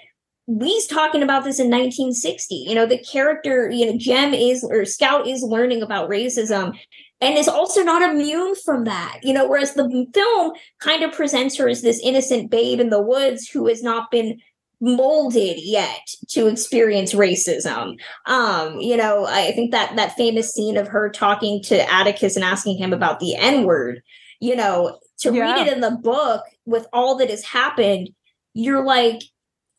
[0.49, 2.55] Lee's talking about this in 1960.
[2.55, 6.77] You know, the character, you know, Jem is or Scout is learning about racism
[7.21, 9.21] and is also not immune from that.
[9.23, 13.03] You know, whereas the film kind of presents her as this innocent babe in the
[13.03, 14.39] woods who has not been
[14.81, 17.99] molded yet to experience racism.
[18.27, 22.45] Um, you know, I think that that famous scene of her talking to Atticus and
[22.45, 24.03] asking him about the N-word,
[24.41, 25.43] you know, to yeah.
[25.43, 28.09] read it in the book with all that has happened,
[28.55, 29.21] you're like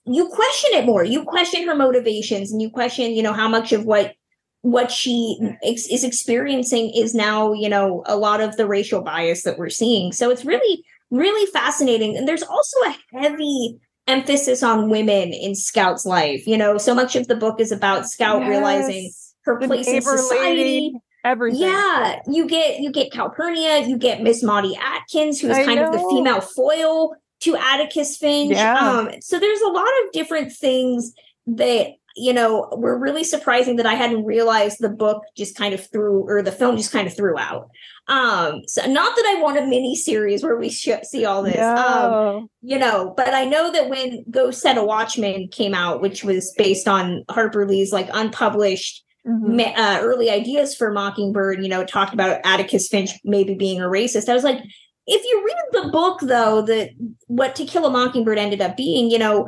[0.06, 1.04] you question it more.
[1.04, 4.14] You question her motivations and you question, you know, how much of what
[4.62, 9.44] what she ex- is experiencing is now, you know, a lot of the racial bias
[9.44, 10.12] that we're seeing.
[10.12, 16.06] So it's really really fascinating and there's also a heavy emphasis on women in Scout's
[16.06, 16.48] life.
[16.48, 18.50] You know, so much of the book is about Scout yes.
[18.50, 19.12] realizing
[19.44, 20.40] her place in society.
[20.40, 20.94] Lady,
[21.24, 21.62] everything.
[21.62, 25.80] Yeah, you get you get Calpurnia, you get Miss Maudie Atkins, who is I kind
[25.80, 25.88] know.
[25.88, 28.52] of the female foil to Atticus Finch.
[28.52, 28.78] Yeah.
[28.78, 31.14] Um, so there's a lot of different things
[31.48, 35.90] that you know were really surprising that I hadn't realized the book just kind of
[35.92, 37.70] threw or the film just kind of threw out.
[38.08, 41.58] Um, so not that I want a mini series where we sh- see all this,
[41.58, 42.38] um, no.
[42.38, 46.24] um, you know, but I know that when Go Set a Watchman came out, which
[46.24, 49.60] was based on Harper Lee's like unpublished mm-hmm.
[49.80, 54.28] uh, early ideas for Mockingbird, you know, talked about Atticus Finch maybe being a racist.
[54.28, 54.60] I was like,
[55.08, 56.90] if you read the book though, that
[57.28, 59.48] what To Kill a Mockingbird ended up being, you know,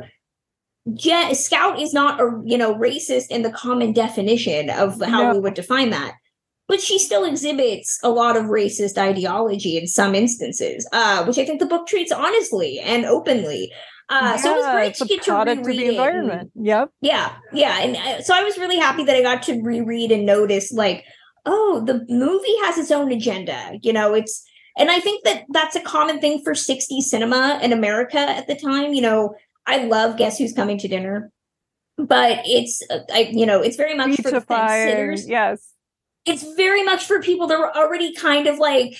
[0.92, 5.32] Je- Scout is not a you know racist in the common definition of how no.
[5.32, 6.14] we would define that
[6.68, 11.44] but she still exhibits a lot of racist ideology in some instances, uh, which I
[11.44, 13.70] think the book treats honestly and openly.
[14.08, 16.50] Uh, yeah, so it was great to get to reread the environment.
[16.54, 16.90] And, yep.
[17.00, 20.26] Yeah, yeah, and uh, so I was really happy that I got to reread and
[20.26, 21.04] notice, like,
[21.46, 23.78] oh, the movie has its own agenda.
[23.82, 24.44] You know, it's,
[24.78, 28.56] and I think that that's a common thing for 60s cinema in America at the
[28.56, 28.92] time.
[28.92, 29.34] You know,
[29.66, 31.30] I love Guess Who's Coming to Dinner,
[31.96, 35.28] but it's, uh, I, you know, it's very much for the fence sitters.
[35.28, 35.74] Yes
[36.26, 38.96] it's very much for people that were already kind of like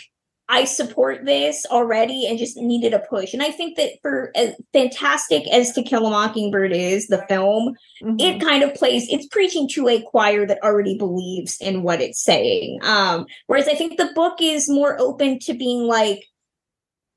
[0.47, 3.33] I support this already and just needed a push.
[3.33, 7.75] And I think that for as fantastic as To Kill a Mockingbird is, the film,
[8.03, 8.17] mm-hmm.
[8.21, 12.23] it kind of plays, it's preaching to a choir that already believes in what it's
[12.23, 12.79] saying.
[12.83, 16.27] Um, whereas I think the book is more open to being like,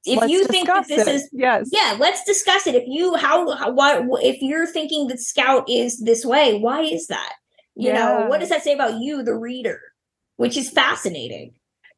[0.07, 1.15] if let's you think that this it.
[1.15, 5.19] is yes yeah let's discuss it if you how, how what if you're thinking that
[5.19, 7.33] scout is this way why is that
[7.75, 7.93] you yeah.
[7.93, 9.81] know what does that say about you the reader
[10.37, 11.53] which is fascinating.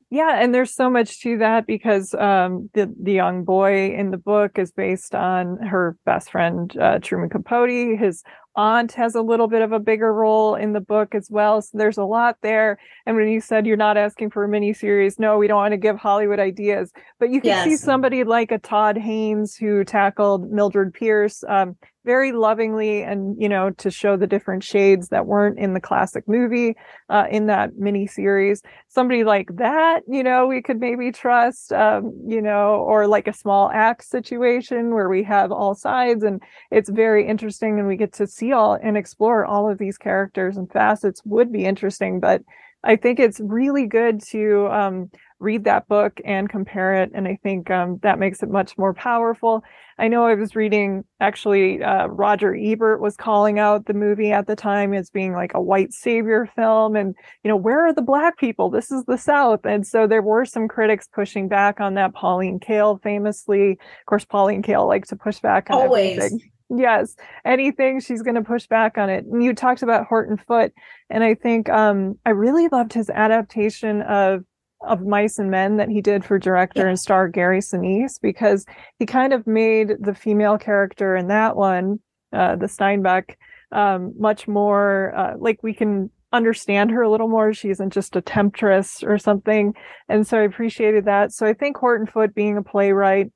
[0.10, 4.18] Yeah, and there's so much to that because um, the the young boy in the
[4.18, 8.00] book is based on her best friend uh, Truman Capote.
[8.00, 8.24] His
[8.56, 11.62] aunt has a little bit of a bigger role in the book as well.
[11.62, 12.78] So there's a lot there.
[13.06, 15.72] And when you said you're not asking for a mini series, no, we don't want
[15.72, 17.66] to give Hollywood ideas, but you can yes.
[17.66, 21.44] see somebody like a Todd Haynes who tackled Mildred Pierce.
[21.48, 25.82] Um, very lovingly and you know to show the different shades that weren't in the
[25.82, 26.76] classic movie
[27.10, 32.12] uh, in that mini series somebody like that you know we could maybe trust um,
[32.26, 36.90] you know or like a small act situation where we have all sides and it's
[36.90, 40.72] very interesting and we get to see all and explore all of these characters and
[40.72, 42.42] facets would be interesting but
[42.84, 47.12] i think it's really good to um, read that book and compare it.
[47.14, 49.64] And I think um, that makes it much more powerful.
[49.98, 54.48] I know I was reading actually, uh, Roger Ebert was calling out the movie at
[54.48, 56.96] the time as being like a white savior film.
[56.96, 58.70] And, you know, where are the black people?
[58.70, 59.62] This is the South.
[59.64, 62.14] And so there were some critics pushing back on that.
[62.14, 66.18] Pauline Kael famously, of course, Pauline Kael likes to push back on Always.
[66.18, 66.52] everything.
[66.70, 69.26] Yes, anything she's going to push back on it.
[69.26, 70.72] And you talked about Horton Foote,
[71.10, 74.44] and I think um, I really loved his adaptation of
[74.82, 76.90] of Mice and Men that he did for director yeah.
[76.90, 78.66] and star Gary Sinise because
[78.98, 82.00] he kind of made the female character in that one,
[82.32, 83.36] uh, the Steinbeck,
[83.72, 87.54] um, much more uh, like we can understand her a little more.
[87.54, 89.74] She isn't just a temptress or something.
[90.08, 91.34] And so I appreciated that.
[91.34, 93.32] So I think Horton Foote being a playwright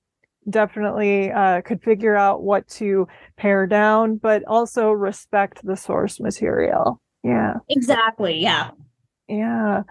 [0.50, 7.00] definitely uh, could figure out what to pare down, but also respect the source material.
[7.24, 7.56] Yeah.
[7.70, 8.38] Exactly.
[8.40, 8.72] Yeah.
[9.28, 9.84] Yeah.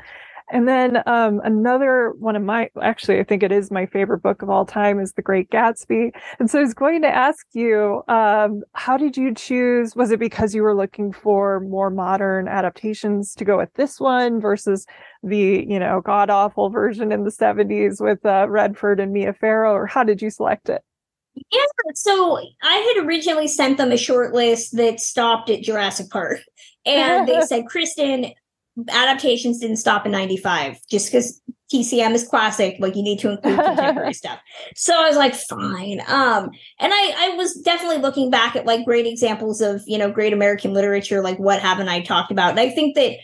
[0.53, 4.43] And then um, another one of my, actually, I think it is my favorite book
[4.43, 6.12] of all time is The Great Gatsby.
[6.38, 9.97] And so I was going to ask you, um, how did you choose?
[9.97, 14.42] Was it because you were looking for more modern adaptations to go with this one
[14.42, 14.87] versus
[15.23, 19.73] the, you know, god awful version in the 70s with uh, Redford and Mia Farrow,
[19.73, 20.83] or how did you select it?
[21.50, 26.40] Yeah, so I had originally sent them a short list that stopped at Jurassic Park.
[26.85, 28.33] And they said, Kristen,
[28.88, 31.40] adaptations didn't stop in 95 just because
[31.73, 32.77] TCM is classic.
[32.79, 34.38] Like you need to include contemporary stuff.
[34.75, 36.00] So I was like, fine.
[36.06, 40.10] Um, and I I was definitely looking back at like great examples of you know
[40.10, 41.23] great American literature.
[41.23, 42.50] Like what haven't I talked about?
[42.50, 43.16] And I think that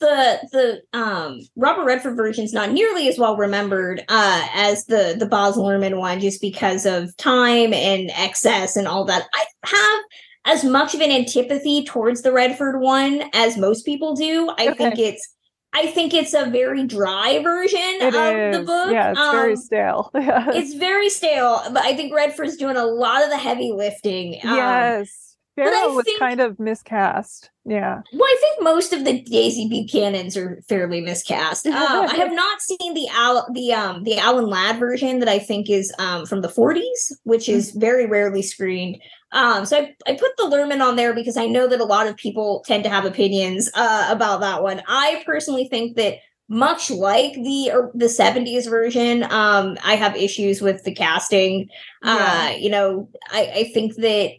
[0.00, 5.16] the the um Robert Redford version is not nearly as well remembered uh as the
[5.18, 9.26] the Baz Luhrmann one just because of time and excess and all that.
[9.34, 10.00] I have
[10.48, 14.48] as much of an antipathy towards the Redford one as most people do.
[14.58, 14.74] I okay.
[14.74, 15.34] think it's
[15.74, 18.56] I think it's a very dry version it of is.
[18.56, 18.90] the book.
[18.90, 20.10] Yeah, it's um, very stale.
[20.14, 24.40] it's very stale, but I think Redford's doing a lot of the heavy lifting.
[24.44, 25.27] Um, yes.
[25.58, 27.50] Farrow was think, kind of miscast.
[27.64, 28.02] Yeah.
[28.12, 31.66] Well, I think most of the Daisy Buchanans are fairly miscast.
[31.66, 31.70] Uh,
[32.10, 35.68] I have not seen the Al the um the Alan Ladd version that I think
[35.68, 37.80] is um from the 40s, which is mm-hmm.
[37.80, 39.00] very rarely screened.
[39.32, 42.06] Um, so I, I put the Luhrmann on there because I know that a lot
[42.06, 44.82] of people tend to have opinions uh, about that one.
[44.88, 46.14] I personally think that
[46.48, 51.68] much like the er, the 70s version um i have issues with the casting
[52.02, 52.52] yeah.
[52.54, 54.32] uh you know i i think that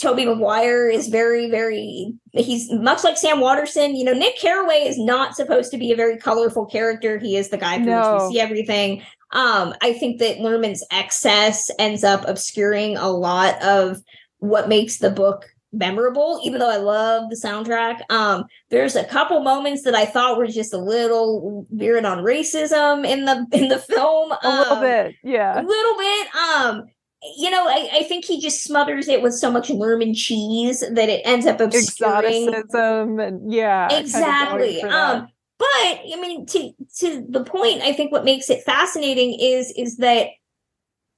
[0.00, 3.96] Tobey Maguire is very, very he's much like Sam Waterston.
[3.96, 7.18] You know, Nick Carraway is not supposed to be a very colorful character.
[7.18, 8.28] He is the guy who no.
[8.28, 9.02] we see everything.
[9.32, 14.00] Um, I think that Luhrmann's excess ends up obscuring a lot of
[14.38, 18.00] what makes the book memorable, even though I love the soundtrack.
[18.08, 23.06] Um, there's a couple moments that I thought were just a little veering on racism
[23.06, 24.32] in the in the film.
[24.42, 25.60] A little um, bit, yeah.
[25.60, 26.34] A little bit.
[26.34, 26.84] Um,
[27.22, 31.08] you know, I, I, think he just smothers it with so much Luhrmann cheese that
[31.08, 34.80] it ends up obscuring exoticism and yeah, exactly.
[34.80, 38.62] Kind of um, but I mean, to to the point, I think what makes it
[38.64, 40.28] fascinating is is that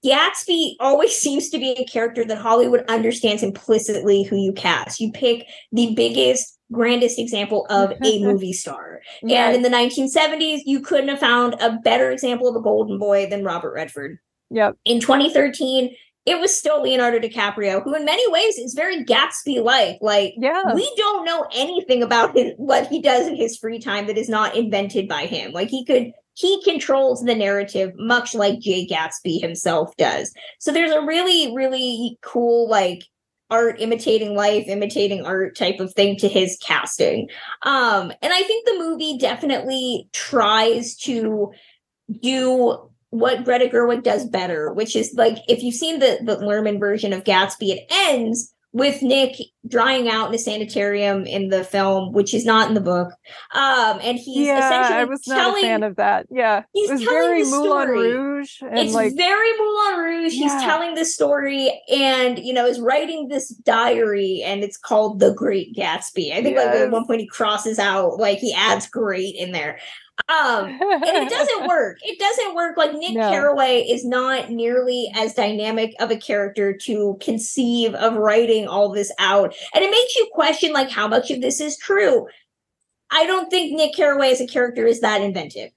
[0.05, 5.01] Gatsby always seems to be a character that Hollywood understands implicitly who you cast.
[5.01, 9.03] You pick the biggest, grandest example of a movie star.
[9.23, 13.29] And in the 1970s, you couldn't have found a better example of a golden boy
[13.29, 14.19] than Robert Redford.
[14.51, 14.77] Yep.
[14.85, 15.95] In 2013,
[16.27, 19.99] it was still Leonardo DiCaprio, who in many ways is very Gatsby like.
[20.01, 20.75] Like, yeah.
[20.75, 24.29] we don't know anything about his, what he does in his free time that is
[24.29, 25.53] not invented by him.
[25.53, 30.33] Like, he could, he controls the narrative much like Jay Gatsby himself does.
[30.59, 33.03] So there's a really, really cool, like,
[33.51, 37.29] art imitating life, imitating art type of thing to his casting.
[37.63, 41.51] Um, and I think the movie definitely tries to
[42.23, 46.79] do what Greta Gerwig does better, which is like if you've seen the the Luhrmann
[46.79, 49.35] version of Gatsby, it ends with Nick
[49.67, 53.09] drying out in a sanitarium in the film, which is not in the book.
[53.53, 56.27] Um, and he's yeah, essentially I was not a fan of that.
[56.31, 58.13] Yeah, he's it was telling very the Moulin story.
[58.13, 58.51] Rouge.
[58.63, 60.35] And it's like, very Moulin Rouge.
[60.35, 60.43] Yeah.
[60.43, 65.35] He's telling the story, and you know, is writing this diary, and it's called The
[65.35, 66.33] Great Gatsby.
[66.33, 69.81] I think like at one point he crosses out, like he adds "great" in there.
[70.29, 71.99] Um, and it doesn't work.
[72.03, 72.77] It doesn't work.
[72.77, 73.31] Like Nick No.
[73.31, 79.12] Carraway is not nearly as dynamic of a character to conceive of writing all this
[79.18, 82.27] out, and it makes you question like how much of this is true.
[83.11, 85.71] I don't think Nick Carraway as a character is that inventive.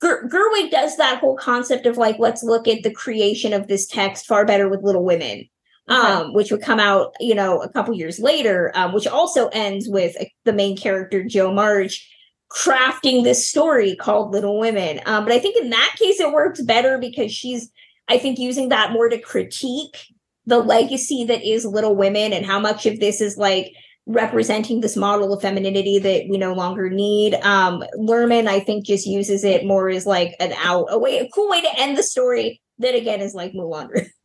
[0.00, 3.86] Ger- Gerwig does that whole concept of like let's look at the creation of this
[3.86, 5.48] text far better with Little Women.
[5.88, 9.88] Um, which would come out, you know, a couple years later, um, which also ends
[9.88, 12.10] with uh, the main character Joe March
[12.50, 15.00] crafting this story called Little Women.
[15.06, 17.70] Um, but I think in that case, it works better because she's,
[18.08, 19.96] I think, using that more to critique
[20.46, 23.72] the legacy that is Little Women and how much of this is like
[24.06, 27.34] representing this model of femininity that we no longer need.
[27.34, 31.28] Um, Luhrmann, I think, just uses it more as like an out, a way, a
[31.28, 33.88] cool way to end the story that again is like Mulan.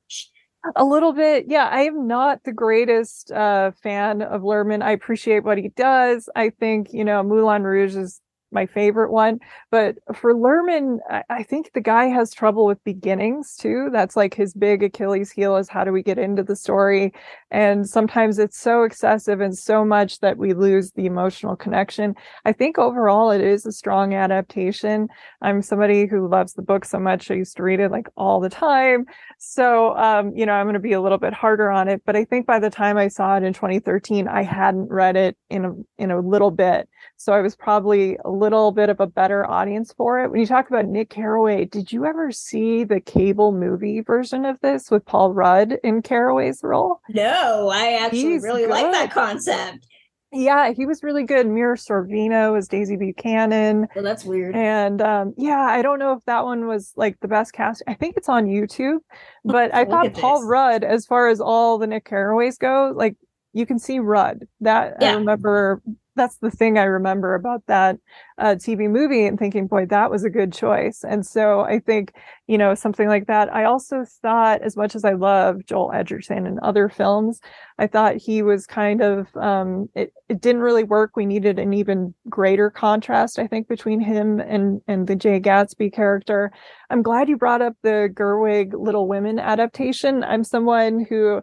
[0.75, 4.83] a little bit yeah i am not the greatest uh fan of Luhrmann.
[4.83, 6.29] I appreciate what he does.
[6.35, 8.21] I think you know moulin rouge is
[8.53, 9.39] my favorite one.
[9.71, 13.89] But for Luhrmann I, I think the guy has trouble with beginnings too.
[13.91, 17.13] That's like his big achilles heel is how do we get into the story
[17.51, 22.15] and sometimes it's so excessive and so much that we lose the emotional connection.
[22.45, 25.09] I think overall it is a strong adaptation.
[25.41, 28.39] I'm somebody who loves the book so much i used to read it like all
[28.39, 29.05] the time.
[29.37, 32.15] So, um, you know, I'm going to be a little bit harder on it, but
[32.15, 35.65] I think by the time I saw it in 2013, I hadn't read it in
[35.65, 36.87] a in a little bit,
[37.17, 40.31] so I was probably a little bit of a better audience for it.
[40.31, 44.59] When you talk about Nick Carraway, did you ever see the cable movie version of
[44.61, 47.01] this with Paul Rudd in Carraway's role?
[47.09, 49.85] No, I actually He's really like that concept.
[50.33, 51.45] Yeah, he was really good.
[51.45, 53.87] Mira Sorvino as Daisy Buchanan.
[53.93, 54.55] Well, that's weird.
[54.55, 57.83] And um, yeah, I don't know if that one was like the best cast.
[57.85, 58.99] I think it's on YouTube,
[59.45, 60.47] but I thought Paul this.
[60.47, 63.17] Rudd, as far as all the Nick Carraways go, like
[63.51, 64.47] you can see Rudd.
[64.61, 65.81] That I remember
[66.15, 67.97] that's the thing I remember about that
[68.37, 71.03] uh, TV movie and thinking, boy, that was a good choice.
[71.07, 72.13] And so I think,
[72.47, 73.53] you know, something like that.
[73.53, 77.39] I also thought, as much as I love Joel Edgerton and other films,
[77.79, 81.11] I thought he was kind of, um, it, it didn't really work.
[81.15, 85.93] We needed an even greater contrast, I think, between him and, and the Jay Gatsby
[85.93, 86.51] character.
[86.89, 90.23] I'm glad you brought up the Gerwig Little Women adaptation.
[90.23, 91.41] I'm someone who,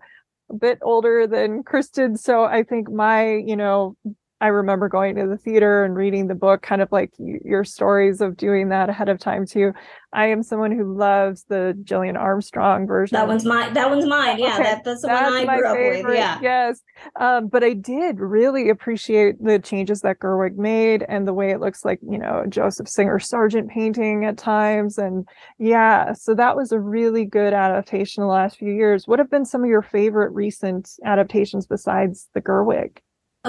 [0.50, 2.16] a bit older than Kristen.
[2.16, 3.96] So I think my, you know,
[4.40, 8.20] I remember going to the theater and reading the book, kind of like your stories
[8.20, 9.72] of doing that ahead of time too.
[10.12, 13.16] I am someone who loves the Gillian Armstrong version.
[13.16, 13.74] That one's mine.
[13.74, 14.38] That one's mine.
[14.38, 14.62] Yeah, okay.
[14.62, 16.00] that, that's the that's one I grew favorite.
[16.00, 16.16] up with.
[16.16, 16.82] Yeah, yes.
[17.20, 21.60] Um, but I did really appreciate the changes that Gerwig made and the way it
[21.60, 25.28] looks like you know Joseph Singer Sargent painting at times, and
[25.58, 29.08] yeah, so that was a really good adaptation the last few years.
[29.08, 32.98] What have been some of your favorite recent adaptations besides the Gerwig?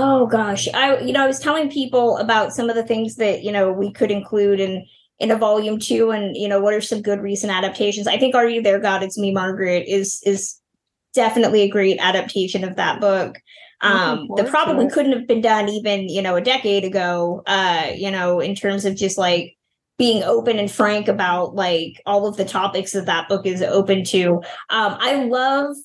[0.02, 3.44] Oh gosh, I you know I was telling people about some of the things that
[3.44, 4.86] you know we could include in
[5.20, 8.08] in a volume two, and you know what are some good recent adaptations.
[8.08, 9.04] I think "Are You There, God?
[9.04, 10.58] It's Me, Margaret" is is
[11.14, 13.36] definitely a great adaptation of that book.
[13.82, 17.44] Um, that probably couldn't have been done even you know a decade ago.
[17.46, 19.58] Uh, you know, in terms of just like
[19.98, 24.06] being open and frank about like all of the topics that that book is open
[24.06, 24.36] to.
[24.70, 25.76] Um, I love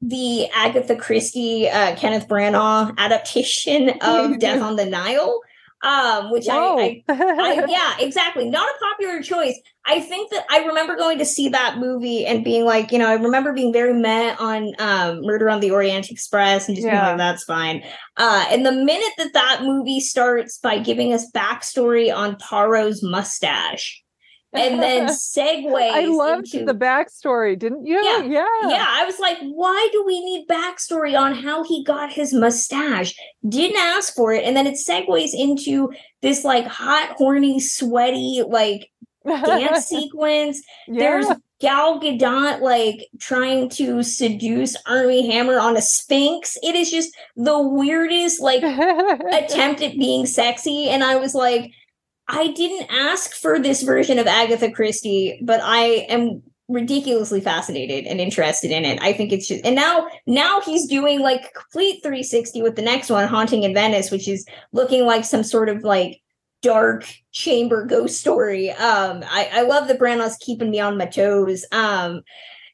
[0.00, 5.40] the Agatha Christie, uh, Kenneth Branagh adaptation of Death on the Nile,
[5.82, 9.58] um, which I, I, I, yeah, exactly, not a popular choice.
[9.86, 13.08] I think that I remember going to see that movie and being like, you know,
[13.08, 16.92] I remember being very met on um, Murder on the Orient Express and just yeah.
[16.92, 17.82] being like, that's fine.
[18.16, 24.02] Uh, and the minute that that movie starts by giving us backstory on Poirot's mustache
[24.52, 25.72] and then segue.
[25.74, 28.02] I loved into, the backstory, didn't you?
[28.02, 28.86] Yeah, yeah, yeah.
[28.88, 33.14] I was like, why do we need backstory on how he got his mustache?
[33.48, 35.92] Didn't ask for it, and then it segues into
[36.22, 38.90] this like hot, horny, sweaty like
[39.24, 40.62] dance sequence.
[40.88, 40.98] Yeah.
[40.98, 41.26] There's
[41.60, 46.56] Gal Gadot like trying to seduce Armie Hammer on a Sphinx.
[46.62, 48.62] It is just the weirdest like
[49.32, 51.72] attempt at being sexy, and I was like
[52.30, 58.20] I didn't ask for this version of Agatha Christie, but I am ridiculously fascinated and
[58.20, 59.00] interested in it.
[59.02, 63.10] I think it's just and now now he's doing like complete 360 with the next
[63.10, 66.20] one, Haunting in Venice, which is looking like some sort of like
[66.62, 68.70] dark chamber ghost story.
[68.70, 71.64] Um I, I love that Branagh's keeping me on my toes.
[71.72, 72.22] Um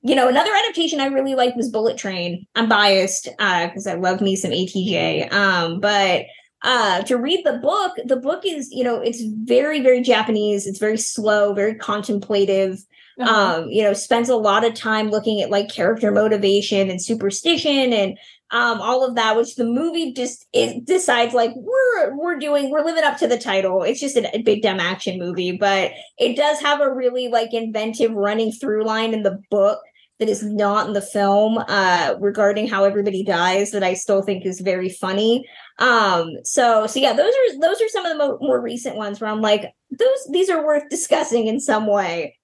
[0.02, 2.46] you know, another adaptation I really liked was Bullet Train.
[2.54, 5.32] I'm biased uh because I love me some ATJ.
[5.32, 6.26] Um, but
[6.66, 10.66] uh to read the book the book is you know it's very very japanese.
[10.66, 12.84] It's very slow very contemplative.
[13.18, 13.62] Uh-huh.
[13.62, 17.94] um you know spends a lot of time looking at like character motivation and superstition
[17.94, 18.18] and
[18.50, 20.44] um all of that which the movie just
[20.84, 23.82] decides like we're we're doing we're living up to the title.
[23.84, 27.54] It's just a, a big dumb action movie but it does have a really like
[27.54, 29.78] inventive running through line in the book
[30.18, 34.46] that is not in the film uh regarding how everybody dies that I still think
[34.46, 35.44] is very funny.
[35.78, 39.20] Um so so yeah, those are those are some of the mo- more recent ones
[39.20, 42.38] where I'm like those these are worth discussing in some way.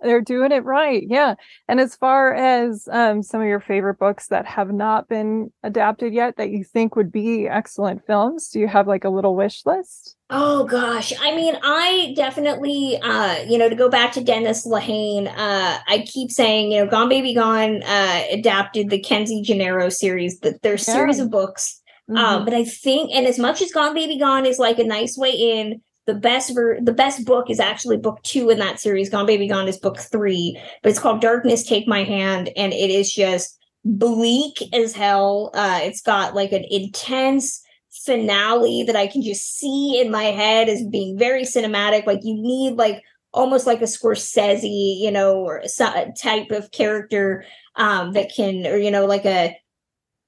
[0.00, 1.02] They're doing it right.
[1.08, 1.34] Yeah.
[1.68, 6.12] And as far as um, some of your favorite books that have not been adapted
[6.12, 9.64] yet that you think would be excellent films, do you have like a little wish
[9.64, 10.16] list?
[10.28, 11.12] Oh gosh.
[11.20, 16.04] I mean, I definitely uh, you know, to go back to Dennis Lehane, uh, I
[16.06, 20.72] keep saying, you know, Gone Baby Gone uh adapted the Kenzie Gennaro series, that their
[20.72, 20.78] yeah.
[20.78, 21.80] series of books.
[22.10, 22.18] Mm-hmm.
[22.18, 25.16] Um, but I think and as much as Gone Baby Gone is like a nice
[25.16, 29.10] way in, the best ver- the best book is actually book two in that series.
[29.10, 32.90] Gone Baby Gone is book three, but it's called Darkness Take My Hand, and it
[32.90, 35.50] is just bleak as hell.
[35.54, 40.68] Uh, it's got like an intense finale that I can just see in my head
[40.68, 42.06] as being very cinematic.
[42.06, 43.02] Like you need like
[43.32, 47.44] almost like a Scorsese, you know, or some type of character
[47.74, 49.56] um, that can, or you know, like a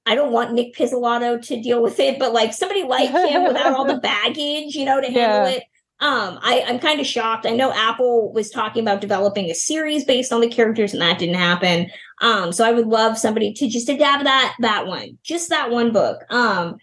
[0.05, 3.73] I don't want Nic Pizzolatto to deal with it, but like somebody like him without
[3.73, 5.57] all the baggage, you know, to handle yeah.
[5.57, 5.63] it.
[6.01, 7.45] Um, I, I'm kind of shocked.
[7.45, 11.19] I know Apple was talking about developing a series based on the characters, and that
[11.19, 11.89] didn't happen.
[12.21, 15.91] Um, so I would love somebody to just adapt that that one, just that one
[15.91, 16.23] book.
[16.29, 16.77] Um,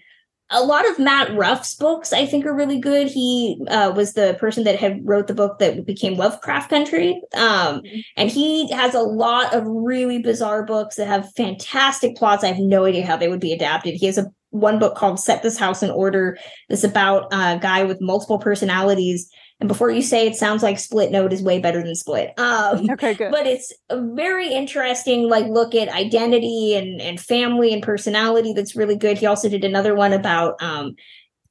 [0.50, 3.08] a lot of Matt Ruff's books I think are really good.
[3.08, 7.80] He uh, was the person that had wrote the book that became Lovecraft Country, um,
[7.80, 7.98] mm-hmm.
[8.16, 12.44] and he has a lot of really bizarre books that have fantastic plots.
[12.44, 13.94] I have no idea how they would be adapted.
[13.94, 16.38] He has a one book called Set This House in Order.
[16.68, 21.10] That's about a guy with multiple personalities and before you say it sounds like Split
[21.10, 22.38] Note is way better than Split.
[22.38, 23.30] Um, okay, good.
[23.30, 28.52] But it's a very interesting, like look at identity and and family and personality.
[28.52, 29.18] That's really good.
[29.18, 30.94] He also did another one about um,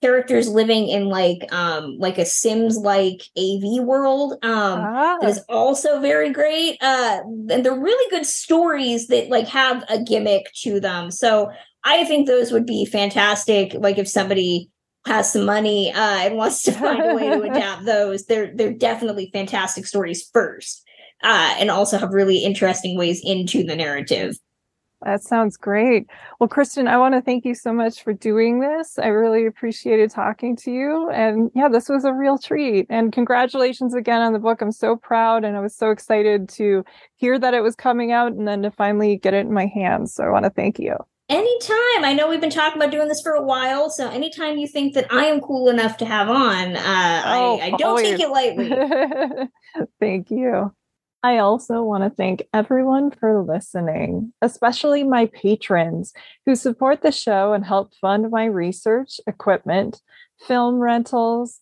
[0.01, 5.17] characters living in like um like a Sims like AV world um Ah.
[5.19, 6.77] that is also very great.
[6.81, 11.09] Uh and they're really good stories that like have a gimmick to them.
[11.09, 11.49] So
[11.85, 13.73] I think those would be fantastic.
[13.75, 14.69] Like if somebody
[15.05, 18.73] has some money uh and wants to find a way to adapt those, they're they're
[18.73, 20.83] definitely fantastic stories first.
[21.23, 24.35] Uh and also have really interesting ways into the narrative.
[25.03, 26.07] That sounds great.
[26.39, 28.97] Well, Kristen, I want to thank you so much for doing this.
[28.97, 31.11] I really appreciated talking to you.
[31.11, 32.87] And yeah, this was a real treat.
[32.89, 34.61] And congratulations again on the book.
[34.61, 36.83] I'm so proud and I was so excited to
[37.17, 40.13] hear that it was coming out and then to finally get it in my hands.
[40.15, 40.95] So I want to thank you.
[41.27, 42.05] Anytime.
[42.05, 43.89] I know we've been talking about doing this for a while.
[43.89, 47.65] So anytime you think that I am cool enough to have on, uh, Oh, I,
[47.65, 48.69] I don't take it lightly.
[49.99, 50.71] Thank you.
[51.23, 56.13] I also want to thank everyone for listening, especially my patrons
[56.45, 60.01] who support the show and help fund my research, equipment,
[60.47, 61.61] film rentals,